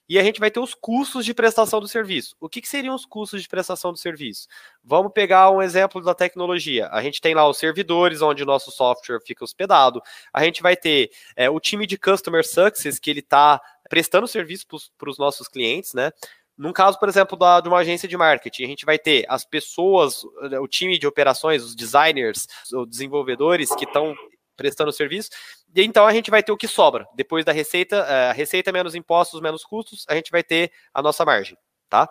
[0.07, 2.35] E a gente vai ter os custos de prestação do serviço.
[2.39, 4.47] O que, que seriam os custos de prestação do serviço?
[4.83, 6.89] Vamos pegar um exemplo da tecnologia.
[6.91, 10.01] A gente tem lá os servidores, onde o nosso software fica hospedado.
[10.33, 13.61] A gente vai ter é, o time de Customer Success, que ele está
[13.93, 14.65] prestando serviço
[14.97, 16.11] para os nossos clientes, né?
[16.57, 19.45] Num caso, por exemplo, da, de uma agência de marketing, a gente vai ter as
[19.45, 20.23] pessoas,
[20.59, 24.15] o time de operações, os designers, os desenvolvedores que estão
[24.57, 25.29] prestando serviço,
[25.75, 27.07] e então a gente vai ter o que sobra.
[27.15, 30.99] Depois da receita, é, a receita menos impostos, menos custos, a gente vai ter a
[30.99, 31.55] nossa margem,
[31.87, 32.09] tá?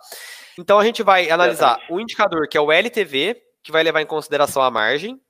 [0.56, 4.06] Então a gente vai analisar o indicador que é o LTV, que vai levar em
[4.06, 5.20] consideração a margem.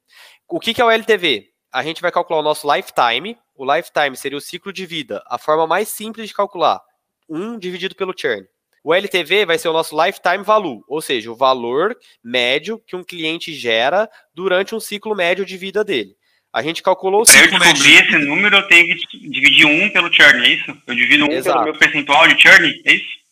[0.47, 1.49] O que, que é o LTV?
[1.73, 5.39] A gente vai calcular o nosso lifetime, o lifetime seria o ciclo de vida, a
[5.39, 6.81] forma mais simples de calcular,
[7.29, 8.45] 1 dividido pelo churn.
[8.83, 13.05] O LTV vai ser o nosso lifetime value, ou seja, o valor médio que um
[13.05, 16.17] cliente gera durante um ciclo médio de vida dele.
[16.53, 17.59] A gente calculou o ciclo médio.
[17.61, 20.77] Para eu descobrir esse número, eu tenho que dividir 1 pelo churn, é isso?
[20.85, 21.59] Eu divido 1 Exato.
[21.59, 23.23] pelo meu percentual de churn, é isso?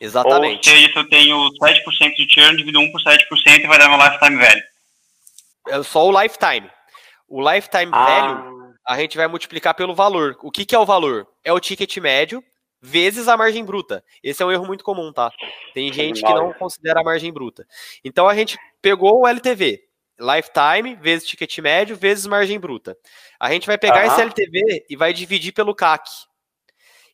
[0.00, 0.70] Exatamente.
[0.70, 3.88] Ou seja, se eu tenho 7% de churn, divido 1 por 7% e vai dar
[3.88, 4.62] meu lifetime velho.
[5.66, 6.70] É só o lifetime.
[7.28, 8.06] O lifetime ah.
[8.06, 10.36] velho a gente vai multiplicar pelo valor.
[10.42, 11.26] O que, que é o valor?
[11.42, 12.42] É o ticket médio
[12.80, 14.04] vezes a margem bruta.
[14.22, 15.32] Esse é um erro muito comum, tá?
[15.72, 17.66] Tem gente que não considera a margem bruta.
[18.04, 19.82] Então a gente pegou o LTV,
[20.20, 22.96] lifetime vezes ticket médio vezes margem bruta.
[23.40, 26.10] A gente vai pegar esse LTV e vai dividir pelo CAC.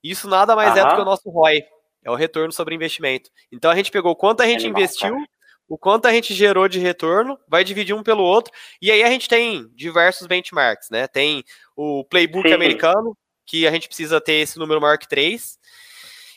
[0.03, 1.62] Isso nada mais é do que o nosso ROI,
[2.03, 3.31] é o retorno sobre investimento.
[3.53, 5.39] Então a gente pegou quanto a gente Animal, investiu cara
[5.71, 8.53] o quanto a gente gerou de retorno, vai dividir um pelo outro,
[8.83, 11.07] e aí a gente tem diversos benchmarks, né?
[11.07, 11.45] Tem
[11.77, 12.55] o playbook Sim.
[12.55, 13.16] americano,
[13.47, 15.59] que a gente precisa ter esse número maior que 3.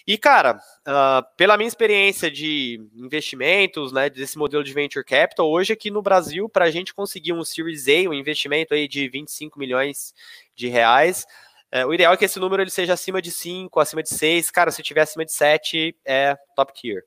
[0.05, 5.73] E, cara, uh, pela minha experiência de investimentos, né, desse modelo de venture capital, hoje
[5.73, 9.57] aqui no Brasil, para a gente conseguir um Series A, um investimento aí de 25
[9.57, 10.13] milhões
[10.55, 11.25] de reais,
[11.71, 14.51] é, o ideal é que esse número ele seja acima de 5, acima de 6.
[14.51, 17.03] Cara, se tiver acima de 7, é top tier.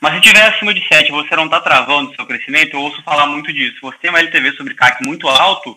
[0.00, 3.26] Mas se tiver acima de 7 você não está travando seu crescimento, eu ouço falar
[3.26, 3.78] muito disso.
[3.82, 5.76] Você tem uma LTV sobre CAC muito alto,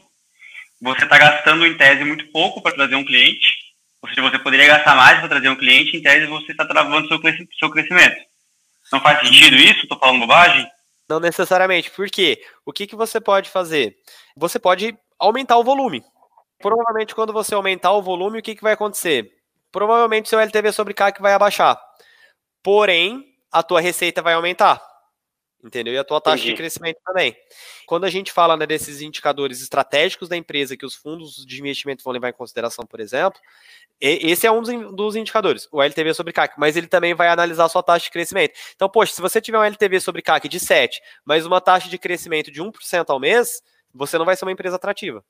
[0.82, 3.64] você está gastando em tese muito pouco para trazer um cliente.
[4.01, 7.08] Ou seja, você poderia gastar mais para trazer um cliente, em tese você está travando
[7.08, 7.20] seu,
[7.58, 8.18] seu crescimento.
[8.91, 9.84] Não faz sentido isso?
[9.84, 10.68] Estou falando bobagem?
[11.10, 11.89] Não necessariamente.
[11.89, 12.41] Por quê?
[12.66, 13.95] O que, que você pode fazer?
[14.36, 16.04] Você pode aumentar o volume.
[16.60, 19.32] Provavelmente, quando você aumentar o volume, o que, que vai acontecer?
[19.72, 21.80] Provavelmente seu LTV sobre CAC vai abaixar.
[22.62, 23.24] Porém,
[23.54, 24.82] a tua receita vai aumentar.
[25.64, 25.93] Entendeu?
[25.93, 26.51] E a tua taxa Entendi.
[26.51, 27.34] de crescimento também.
[27.86, 32.04] Quando a gente fala né, desses indicadores estratégicos da empresa que os fundos de investimento
[32.04, 33.39] vão levar em consideração, por exemplo,
[34.01, 37.70] esse é um dos indicadores, o LTV sobre CAC, mas ele também vai analisar a
[37.70, 38.54] sua taxa de crescimento.
[38.76, 41.97] Então, poxa, se você tiver um LTV sobre CAC de 7, mas uma taxa de
[41.97, 43.62] crescimento de 1% ao mês,
[43.93, 45.24] você não vai ser uma empresa atrativa.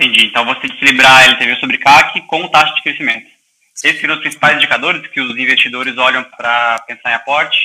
[0.00, 0.26] Entendi.
[0.26, 3.33] Então você tem que equilibrar LTV sobre CAC com taxa de crescimento.
[3.82, 7.58] Esses seriam os principais indicadores que os investidores olham para pensar em aporte?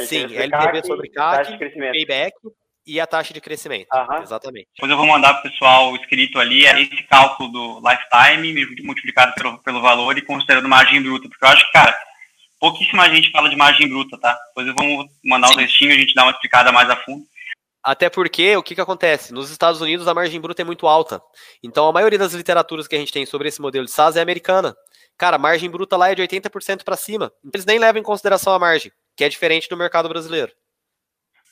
[0.00, 1.58] Sim, LTV sobre CAC,
[1.92, 2.34] payback
[2.86, 3.88] e a taxa de crescimento.
[4.22, 4.68] Exatamente.
[4.74, 9.32] Depois eu vou mandar para o pessoal escrito ali é esse cálculo do lifetime multiplicado
[9.34, 11.96] pelo, pelo valor e considerando margem bruta, porque eu acho que, cara,
[12.60, 14.38] pouquíssima gente fala de margem bruta, tá?
[14.48, 17.24] Depois eu vou mandar o textinho e a gente dá uma explicada mais a fundo.
[17.82, 19.32] Até porque, o que, que acontece?
[19.32, 21.20] Nos Estados Unidos, a margem bruta é muito alta.
[21.62, 24.22] Então, a maioria das literaturas que a gente tem sobre esse modelo de SaaS é
[24.22, 24.74] americana.
[25.16, 27.32] Cara, a margem bruta lá é de 80% para cima.
[27.52, 30.52] Eles nem levam em consideração a margem, que é diferente do mercado brasileiro.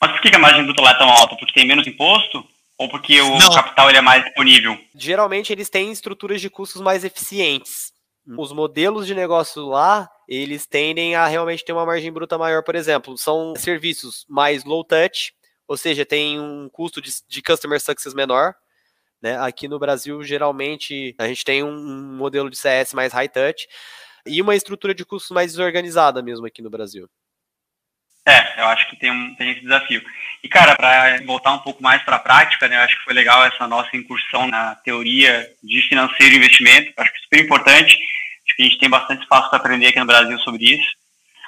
[0.01, 1.35] Mas por que a margem bruta lá é tão alta?
[1.37, 2.45] Porque tem menos imposto?
[2.77, 3.53] Ou porque o Não.
[3.53, 4.77] capital ele é mais disponível?
[4.95, 7.93] Geralmente eles têm estruturas de custos mais eficientes.
[8.37, 12.73] Os modelos de negócio lá, eles tendem a realmente ter uma margem bruta maior, por
[12.73, 13.17] exemplo.
[13.17, 15.33] São serviços mais low touch,
[15.67, 18.55] ou seja, tem um custo de, de customer success menor.
[19.23, 19.39] Né?
[19.39, 23.69] Aqui no Brasil, geralmente, a gente tem um modelo de CS mais high touch.
[24.25, 27.09] e uma estrutura de custos mais desorganizada mesmo aqui no Brasil.
[28.25, 30.01] É, eu acho que tem, um, tem esse desafio.
[30.41, 33.13] E, cara, para voltar um pouco mais para a prática, né, eu acho que foi
[33.13, 36.93] legal essa nossa incursão na teoria de financeiro e investimento.
[36.97, 37.95] Acho que é super importante.
[38.45, 40.89] Acho que a gente tem bastante espaço para aprender aqui no Brasil sobre isso.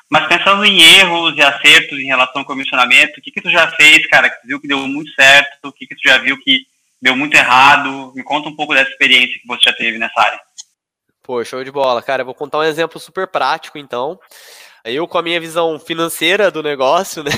[0.09, 3.69] Mas pensando em erros e acertos em relação ao comissionamento, o que, que tu já
[3.71, 5.65] fez, cara, que tu viu que deu muito certo?
[5.65, 6.67] O que, que tu já viu que
[7.01, 8.11] deu muito errado?
[8.15, 10.39] Me conta um pouco dessa experiência que você já teve nessa área.
[11.21, 12.01] Pô, show de bola.
[12.01, 14.19] Cara, eu vou contar um exemplo super prático, então.
[14.83, 17.31] Eu, com a minha visão financeira do negócio, né,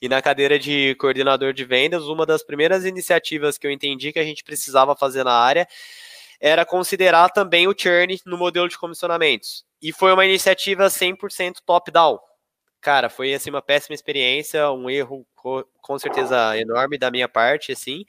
[0.00, 4.18] e na cadeira de coordenador de vendas, uma das primeiras iniciativas que eu entendi que
[4.18, 5.68] a gente precisava fazer na área
[6.40, 9.64] era considerar também o churn no modelo de comissionamentos.
[9.82, 12.18] E foi uma iniciativa 100% top-down.
[12.80, 18.04] Cara, foi assim uma péssima experiência, um erro com certeza enorme da minha parte, assim,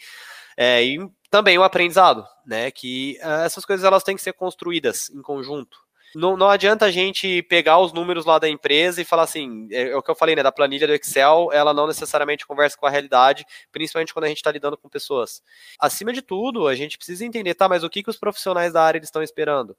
[0.61, 2.69] é, e também o aprendizado, né?
[2.69, 5.77] Que uh, essas coisas elas têm que ser construídas em conjunto.
[6.13, 9.91] Não, não adianta a gente pegar os números lá da empresa e falar assim, é,
[9.91, 12.85] é, o que eu falei, né, da planilha do Excel, ela não necessariamente conversa com
[12.85, 15.41] a realidade, principalmente quando a gente está lidando com pessoas.
[15.79, 18.83] Acima de tudo, a gente precisa entender, tá, mas o que, que os profissionais da
[18.83, 19.77] área estão esperando?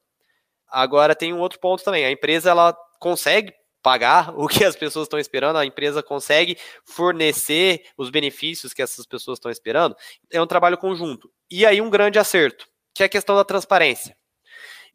[0.66, 3.53] Agora tem um outro ponto também, a empresa ela consegue
[3.83, 9.07] pagar o que as pessoas estão esperando, a empresa consegue fornecer os benefícios que essas
[9.07, 9.97] pessoas estão esperando,
[10.31, 11.31] é um trabalho conjunto.
[11.51, 14.16] E aí um grande acerto, que é a questão da transparência.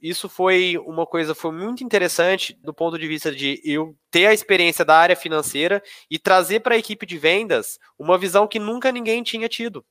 [0.01, 4.33] Isso foi uma coisa foi muito interessante do ponto de vista de eu ter a
[4.33, 5.81] experiência da área financeira
[6.11, 9.85] e trazer para a equipe de vendas uma visão que nunca ninguém tinha tido.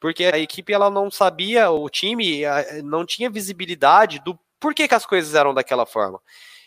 [0.00, 2.42] Porque a equipe ela não sabia, o time
[2.82, 6.20] não tinha visibilidade do porquê que as coisas eram daquela forma.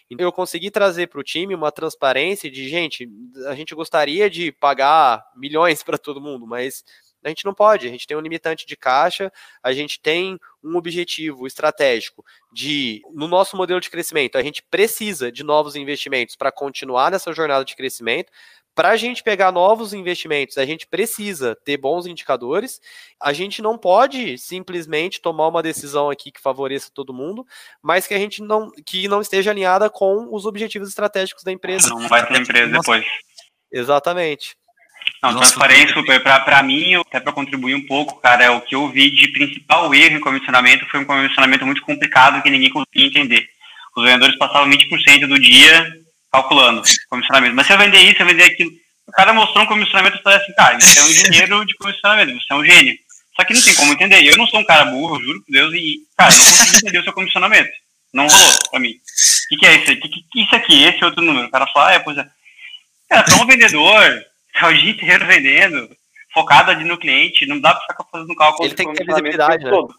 [0.09, 3.09] Então eu consegui trazer para o time uma transparência de gente,
[3.47, 6.83] a gente gostaria de pagar milhões para todo mundo, mas
[7.23, 9.31] a gente não pode, a gente tem um limitante de caixa,
[9.63, 15.31] a gente tem um objetivo estratégico de, no nosso modelo de crescimento, a gente precisa
[15.31, 18.31] de novos investimentos para continuar nessa jornada de crescimento.
[18.75, 22.81] Para a gente pegar novos investimentos, a gente precisa ter bons indicadores.
[23.21, 27.47] A gente não pode simplesmente tomar uma decisão aqui que favoreça todo mundo,
[27.81, 31.87] mas que a gente não que não esteja alinhada com os objetivos estratégicos da empresa.
[31.87, 33.05] Não vai ter empresa depois.
[33.71, 34.57] Exatamente.
[35.23, 35.95] Não, Nossa, transparência,
[36.43, 39.93] para mim, até para contribuir um pouco, cara, é o que eu vi de principal
[39.93, 43.47] erro em comissionamento foi um comissionamento muito complicado que ninguém conseguia entender.
[43.95, 46.04] Os vendedores passavam 20% do dia
[46.35, 47.55] calculando comissionamento.
[47.55, 48.71] Mas se eu vender isso, se eu vender aquilo,
[49.07, 52.33] o cara mostrou um comissionamento e falei assim, cara, você é um engenheiro de comissionamento,
[52.33, 52.97] você é um gênio.
[53.35, 54.23] Só que não tem como entender.
[54.23, 56.99] Eu não sou um cara burro, juro por Deus, e, cara, eu não consegui entender
[56.99, 57.71] o seu comissionamento.
[58.13, 58.91] Não rolou pra mim.
[58.91, 59.91] O que, que, é isso?
[59.91, 60.83] O que, que, isso aqui?
[60.83, 61.47] Esse outro número?
[61.47, 62.25] O cara fala, ah, é, pois é.
[63.09, 65.89] Cara, pra um vendedor, tá o dia inteiro vendendo,
[66.33, 68.67] focado ali no cliente, não dá para ficar fazendo cálculo.
[68.67, 69.69] Ele tem que ter visibilidade, né?
[69.69, 69.93] Todo.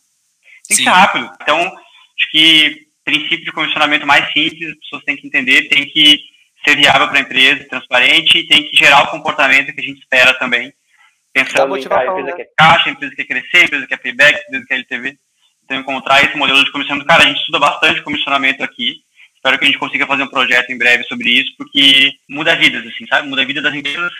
[0.67, 0.85] Tem Sim.
[0.85, 1.31] que ser rápido.
[1.41, 6.21] Então, acho que princípio de comissionamento mais simples, as pessoas têm que entender, tem que
[6.67, 10.01] ser viável para a empresa, transparente, e tem que gerar o comportamento que a gente
[10.01, 10.75] espera também.
[11.33, 12.33] Pensando em a empresa né?
[12.33, 14.67] que é caixa, a empresa que quer crescer, a empresa que é payback, a empresa
[14.67, 15.19] que é LTV.
[15.65, 17.09] Então, encontrar esse modelo de comissionamento.
[17.09, 18.97] Cara, a gente estuda bastante comissionamento aqui.
[19.35, 22.85] Espero que a gente consiga fazer um projeto em breve sobre isso, porque muda vidas,
[22.87, 23.29] assim, sabe?
[23.29, 24.13] Muda a vida das empresas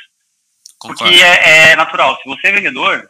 [0.79, 1.05] Concordo.
[1.05, 2.17] Porque é, é, natural.
[2.23, 3.09] Se você é vendedor,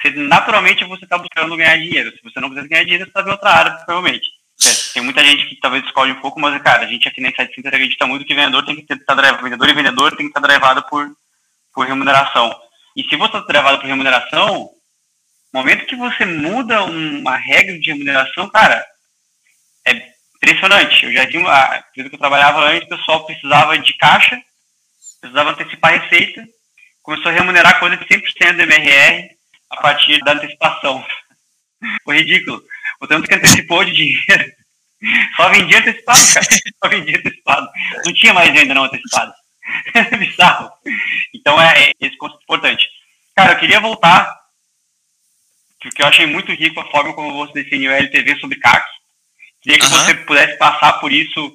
[0.00, 2.10] você, naturalmente você está buscando ganhar dinheiro.
[2.12, 4.26] Se você não quiser ganhar dinheiro, você está em outra área, provavelmente.
[4.64, 7.28] É, tem muita gente que talvez escolhe um pouco, mas, cara, a gente aqui na
[7.28, 10.30] Insight Center acredita muito que vendedor tem que estar tá vendedor e vendedor tem que
[10.30, 11.08] estar tá drivado por,
[11.72, 12.54] por remuneração.
[12.96, 14.70] E se você está drivado por remuneração,
[15.52, 18.84] no momento que você muda uma regra de remuneração, cara,
[19.86, 21.04] é impressionante.
[21.04, 24.40] Eu já vi uma empresa que eu trabalhava antes, o pessoal precisava de caixa,
[25.20, 26.44] precisava antecipar receita,
[27.02, 29.30] começou a remunerar coisa de 100% do MRR
[29.70, 31.04] a partir da antecipação.
[32.04, 32.62] Foi ridículo.
[33.00, 34.52] O tanto que antecipou de dinheiro.
[35.36, 36.46] Só vendia antecipado, cara.
[36.82, 37.68] Só vendia antecipado.
[38.04, 39.34] Não tinha mais venda não antecipada.
[40.18, 40.70] Bizarro.
[41.34, 42.88] Então é, é esse conceito importante.
[43.36, 44.36] Cara, eu queria voltar,
[45.80, 48.84] porque eu achei muito rico a forma como você definiu a LTV sobre CAC.
[49.62, 49.90] Queria que uhum.
[49.90, 51.54] você pudesse passar por isso um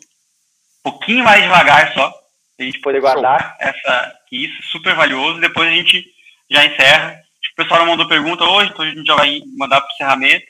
[0.91, 2.13] pouquinho mais devagar só,
[2.59, 5.39] a gente poder guardar essa, isso é super valioso.
[5.39, 6.05] Depois a gente
[6.49, 7.19] já encerra.
[7.51, 10.45] O pessoal não mandou pergunta hoje, então a gente já vai mandar para o encerramento.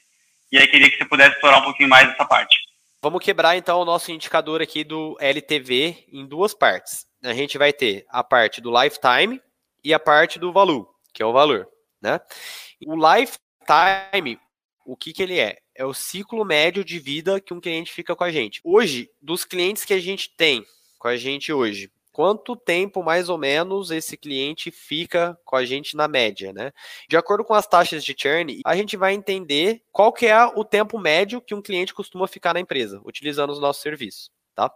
[0.54, 2.56] E aí queria que você pudesse explorar um pouquinho mais essa parte.
[3.02, 7.08] Vamos quebrar então o nosso indicador aqui do LTV em duas partes.
[7.24, 9.42] A gente vai ter a parte do lifetime
[9.84, 11.68] e a parte do valor, que é o valor,
[12.00, 12.22] né?
[12.86, 14.40] O lifetime,
[14.86, 15.58] o que, que ele é?
[15.76, 18.62] É o ciclo médio de vida que um cliente fica com a gente.
[18.64, 20.64] Hoje, dos clientes que a gente tem
[21.00, 25.98] com a gente hoje, quanto tempo mais ou menos esse cliente fica com a gente
[25.98, 26.72] na média, né?
[27.10, 30.64] De acordo com as taxas de churn, a gente vai entender qual que é o
[30.64, 34.32] tempo médio que um cliente costuma ficar na empresa, utilizando os nossos serviços.
[34.56, 34.72] tá?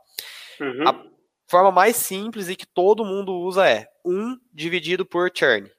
[0.59, 0.87] Uhum.
[0.87, 1.05] A
[1.47, 5.71] forma mais simples e que todo mundo usa é 1 dividido por churn.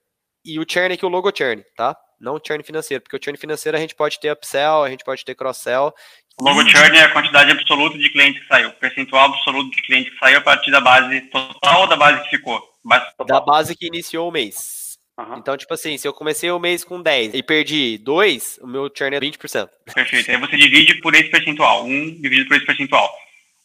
[0.45, 1.97] E o churn aqui, o logo churn, tá?
[2.21, 5.25] Não churn financeiro, porque o churn financeiro a gente pode ter upsell, a gente pode
[5.25, 5.93] ter cross-sell.
[6.41, 10.11] O logo churn é a quantidade absoluta de cliente que saiu, percentual absoluto de cliente
[10.11, 12.63] que saiu a partir da base total ou da base que ficou?
[12.85, 14.97] Base da base que iniciou o mês.
[15.19, 15.37] Uhum.
[15.37, 18.89] Então, tipo assim, se eu comecei o mês com 10 e perdi 2, o meu
[18.95, 19.69] churn é 20%.
[19.93, 20.31] Perfeito.
[20.31, 21.85] Aí você divide por esse percentual.
[21.85, 23.13] 1 dividido por esse percentual.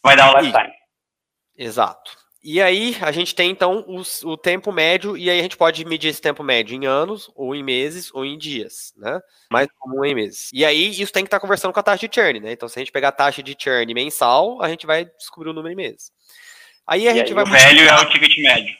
[0.02, 0.72] Vai dar o lifetime.
[1.56, 2.23] Exato.
[2.46, 5.82] E aí a gente tem então os, o tempo médio, e aí a gente pode
[5.86, 9.18] medir esse tempo médio em anos, ou em meses, ou em dias, né?
[9.50, 10.50] Mais comum em meses.
[10.52, 12.52] E aí isso tem que estar conversando com a taxa de churn, né?
[12.52, 15.54] Então se a gente pegar a taxa de churn mensal, a gente vai descobrir o
[15.54, 16.12] número em meses.
[16.86, 17.44] Aí a e gente aí, vai.
[17.44, 18.76] O velho é o ticket médio.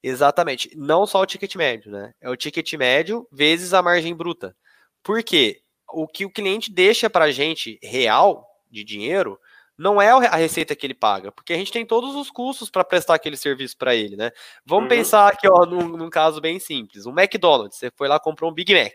[0.00, 0.70] Exatamente.
[0.76, 2.14] Não só o ticket médio, né?
[2.20, 4.54] É o ticket médio vezes a margem bruta.
[5.02, 5.62] Por quê?
[5.88, 9.36] O que o cliente deixa para a gente real de dinheiro
[9.78, 12.82] não é a receita que ele paga, porque a gente tem todos os custos para
[12.82, 14.32] prestar aquele serviço para ele, né?
[14.66, 14.88] Vamos uhum.
[14.88, 17.06] pensar aqui, ó, num, num, caso bem simples.
[17.06, 18.94] Um McDonald's, você foi lá comprou um Big Mac.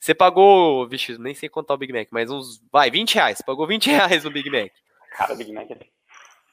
[0.00, 3.40] Você pagou, vixe, nem sei quanto tá o Big Mac, mas uns, vai, 20 reais.
[3.46, 4.72] Pagou 20 reais no Big Mac.
[5.12, 5.78] Cara, o Big Mac é...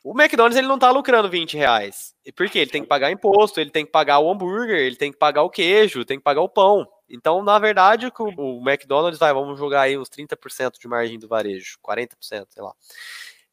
[0.03, 2.13] O McDonald's ele não tá lucrando 20 reais.
[2.35, 5.17] Porque ele tem que pagar imposto, ele tem que pagar o hambúrguer, ele tem que
[5.17, 6.85] pagar o queijo, tem que pagar o pão.
[7.09, 11.77] Então, na verdade, o, McDonald's vai, vamos jogar aí uns 30% de margem do varejo,
[11.83, 12.73] 40%, sei lá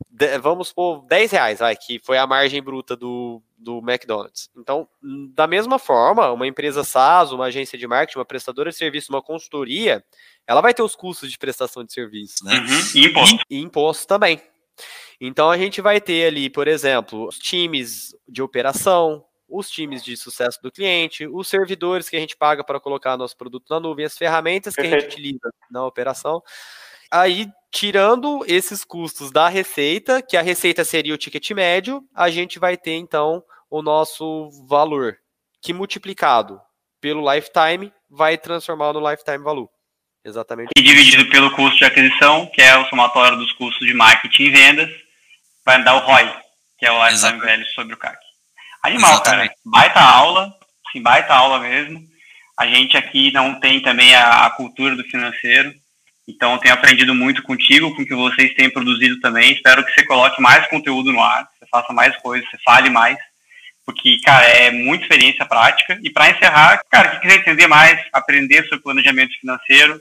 [0.08, 4.48] de, vamos por 10 reais, vai, que foi a margem bruta do, do McDonald's.
[4.56, 4.88] Então,
[5.34, 9.22] da mesma forma, uma empresa SaaS, uma agência de marketing, uma prestadora de serviço, uma
[9.22, 10.04] consultoria,
[10.46, 12.54] ela vai ter os custos de prestação de serviço, né?
[12.54, 12.80] Uhum.
[12.94, 13.44] E imposto.
[13.50, 14.40] E imposto também.
[15.20, 20.16] Então, a gente vai ter ali, por exemplo, os times de operação, os times de
[20.16, 24.04] sucesso do cliente, os servidores que a gente paga para colocar nosso produto na nuvem,
[24.04, 26.42] as ferramentas que a gente utiliza na operação.
[27.10, 32.58] Aí, tirando esses custos da receita, que a receita seria o ticket médio, a gente
[32.58, 35.18] vai ter então o nosso valor,
[35.60, 36.60] que multiplicado
[37.00, 39.68] pelo lifetime vai transformar no lifetime value.
[40.24, 40.70] Exatamente.
[40.76, 44.50] E dividido pelo custo de aquisição, que é o somatório dos custos de marketing e
[44.50, 44.90] vendas,
[45.64, 46.32] vai dar o ROI,
[46.78, 48.29] que é o lifetime value sobre o CAC.
[48.82, 49.48] Animal, Exatamente.
[49.48, 49.60] cara.
[49.64, 50.54] Baita aula,
[50.92, 52.02] sim, baita aula mesmo.
[52.58, 55.74] A gente aqui não tem também a, a cultura do financeiro.
[56.28, 59.52] Então, tenho aprendido muito contigo, com o que vocês têm produzido também.
[59.52, 63.18] Espero que você coloque mais conteúdo no ar, você faça mais coisas, você fale mais,
[63.84, 65.98] porque, cara, é muita experiência prática.
[66.02, 70.00] E para encerrar, cara, quem quiser entender mais, aprender sobre planejamento financeiro,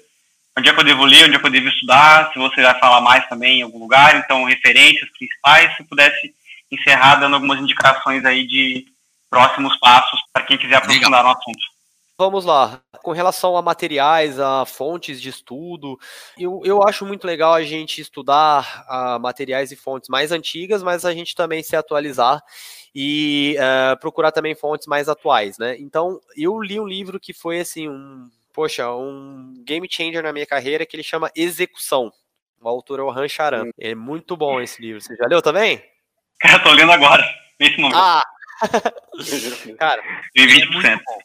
[0.57, 2.77] onde é que eu devo ler, onde é que eu devo estudar, se você vai
[2.79, 6.33] falar mais também em algum lugar, então, referências principais, se pudesse
[6.71, 8.85] encerrar dando algumas indicações aí de
[9.29, 11.23] próximos passos para quem quiser aprofundar Legal.
[11.23, 11.79] no assunto.
[12.17, 12.81] Vamos lá.
[13.01, 15.97] Com relação a materiais, a fontes de estudo,
[16.37, 21.05] eu, eu acho muito legal a gente estudar uh, materiais e fontes mais antigas, mas
[21.05, 22.43] a gente também se atualizar
[22.93, 25.77] e uh, procurar também fontes mais atuais, né?
[25.79, 30.45] Então, eu li um livro que foi assim, um, poxa, um game changer na minha
[30.45, 32.11] carreira que ele chama Execução.
[32.61, 33.69] O autor é o Han Charan.
[33.79, 34.99] É muito bom esse livro.
[34.99, 35.81] Você já leu também?
[36.39, 37.23] Cara, tô lendo agora,
[37.59, 37.97] nesse momento.
[37.97, 38.23] Ah!
[39.77, 40.01] Cara,
[40.37, 40.61] 20%.
[40.61, 41.19] É muito bom.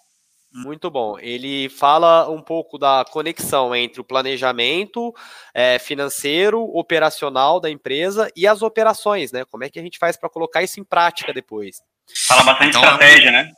[0.57, 1.19] Muito bom.
[1.19, 5.13] Ele fala um pouco da conexão entre o planejamento
[5.53, 9.45] é, financeiro, operacional da empresa e as operações, né?
[9.45, 11.83] Como é que a gente faz para colocar isso em prática depois?
[12.29, 13.51] Fala bastante então, estratégia, né?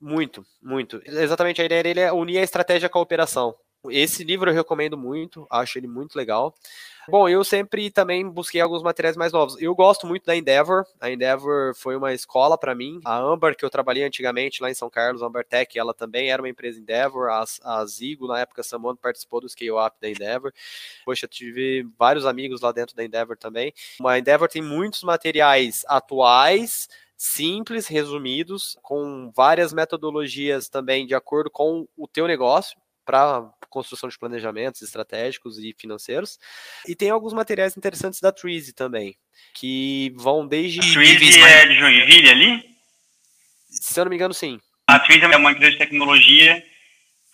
[0.00, 1.00] Muito, muito.
[1.06, 3.54] Exatamente, a ideia dele é unir a estratégia com a operação.
[3.88, 6.52] Esse livro eu recomendo muito, acho ele muito legal.
[7.08, 9.56] Bom, eu sempre também busquei alguns materiais mais novos.
[9.62, 10.84] Eu gosto muito da Endeavor.
[11.00, 13.00] A Endeavor foi uma escola para mim.
[13.04, 16.30] A Amber, que eu trabalhei antigamente lá em São Carlos, a Amber Tech, ela também
[16.30, 17.28] era uma empresa Endeavor.
[17.30, 20.52] A, a Zigo, na época, Samuel participou do Scale Up da Endeavor.
[21.04, 23.72] Poxa, tive vários amigos lá dentro da Endeavor também.
[24.04, 31.86] A Endeavor tem muitos materiais atuais, simples, resumidos, com várias metodologias também de acordo com
[31.96, 32.76] o teu negócio
[33.06, 36.38] para construção de planejamentos estratégicos e financeiros.
[36.86, 39.16] E tem alguns materiais interessantes da Treasy também,
[39.54, 40.80] que vão desde.
[40.80, 42.64] A Treasy é de Joinville ali?
[43.70, 44.60] Se eu não me engano, sim.
[44.88, 46.62] A Treasy é uma empresa de tecnologia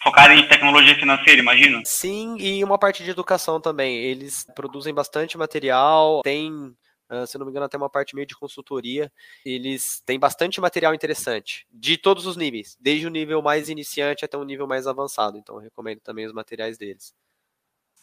[0.02, 1.80] focada em tecnologia financeira, imagino?
[1.84, 3.96] Sim, e uma parte de educação também.
[3.96, 6.74] Eles produzem bastante material, tem
[7.12, 9.12] Uh, se não me engano, até uma parte meio de consultoria.
[9.44, 14.38] Eles têm bastante material interessante, de todos os níveis, desde o nível mais iniciante até
[14.38, 15.36] um nível mais avançado.
[15.36, 17.14] Então, eu recomendo também os materiais deles.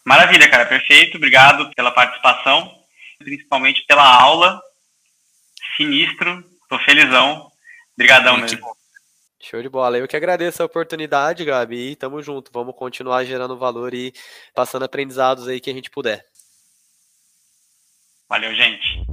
[0.06, 1.18] Maravilha, cara, perfeito.
[1.18, 2.72] Obrigado pela participação,
[3.18, 4.62] principalmente pela aula.
[5.76, 7.52] Sinistro, tô felizão.
[7.96, 8.60] Obrigadão mesmo.
[9.42, 9.98] Show de bola.
[9.98, 11.92] Eu que agradeço a oportunidade, Gabi.
[11.92, 12.52] E tamo junto.
[12.52, 14.14] Vamos continuar gerando valor e
[14.54, 16.26] passando aprendizados aí que a gente puder.
[18.30, 19.04] Valeu, gente!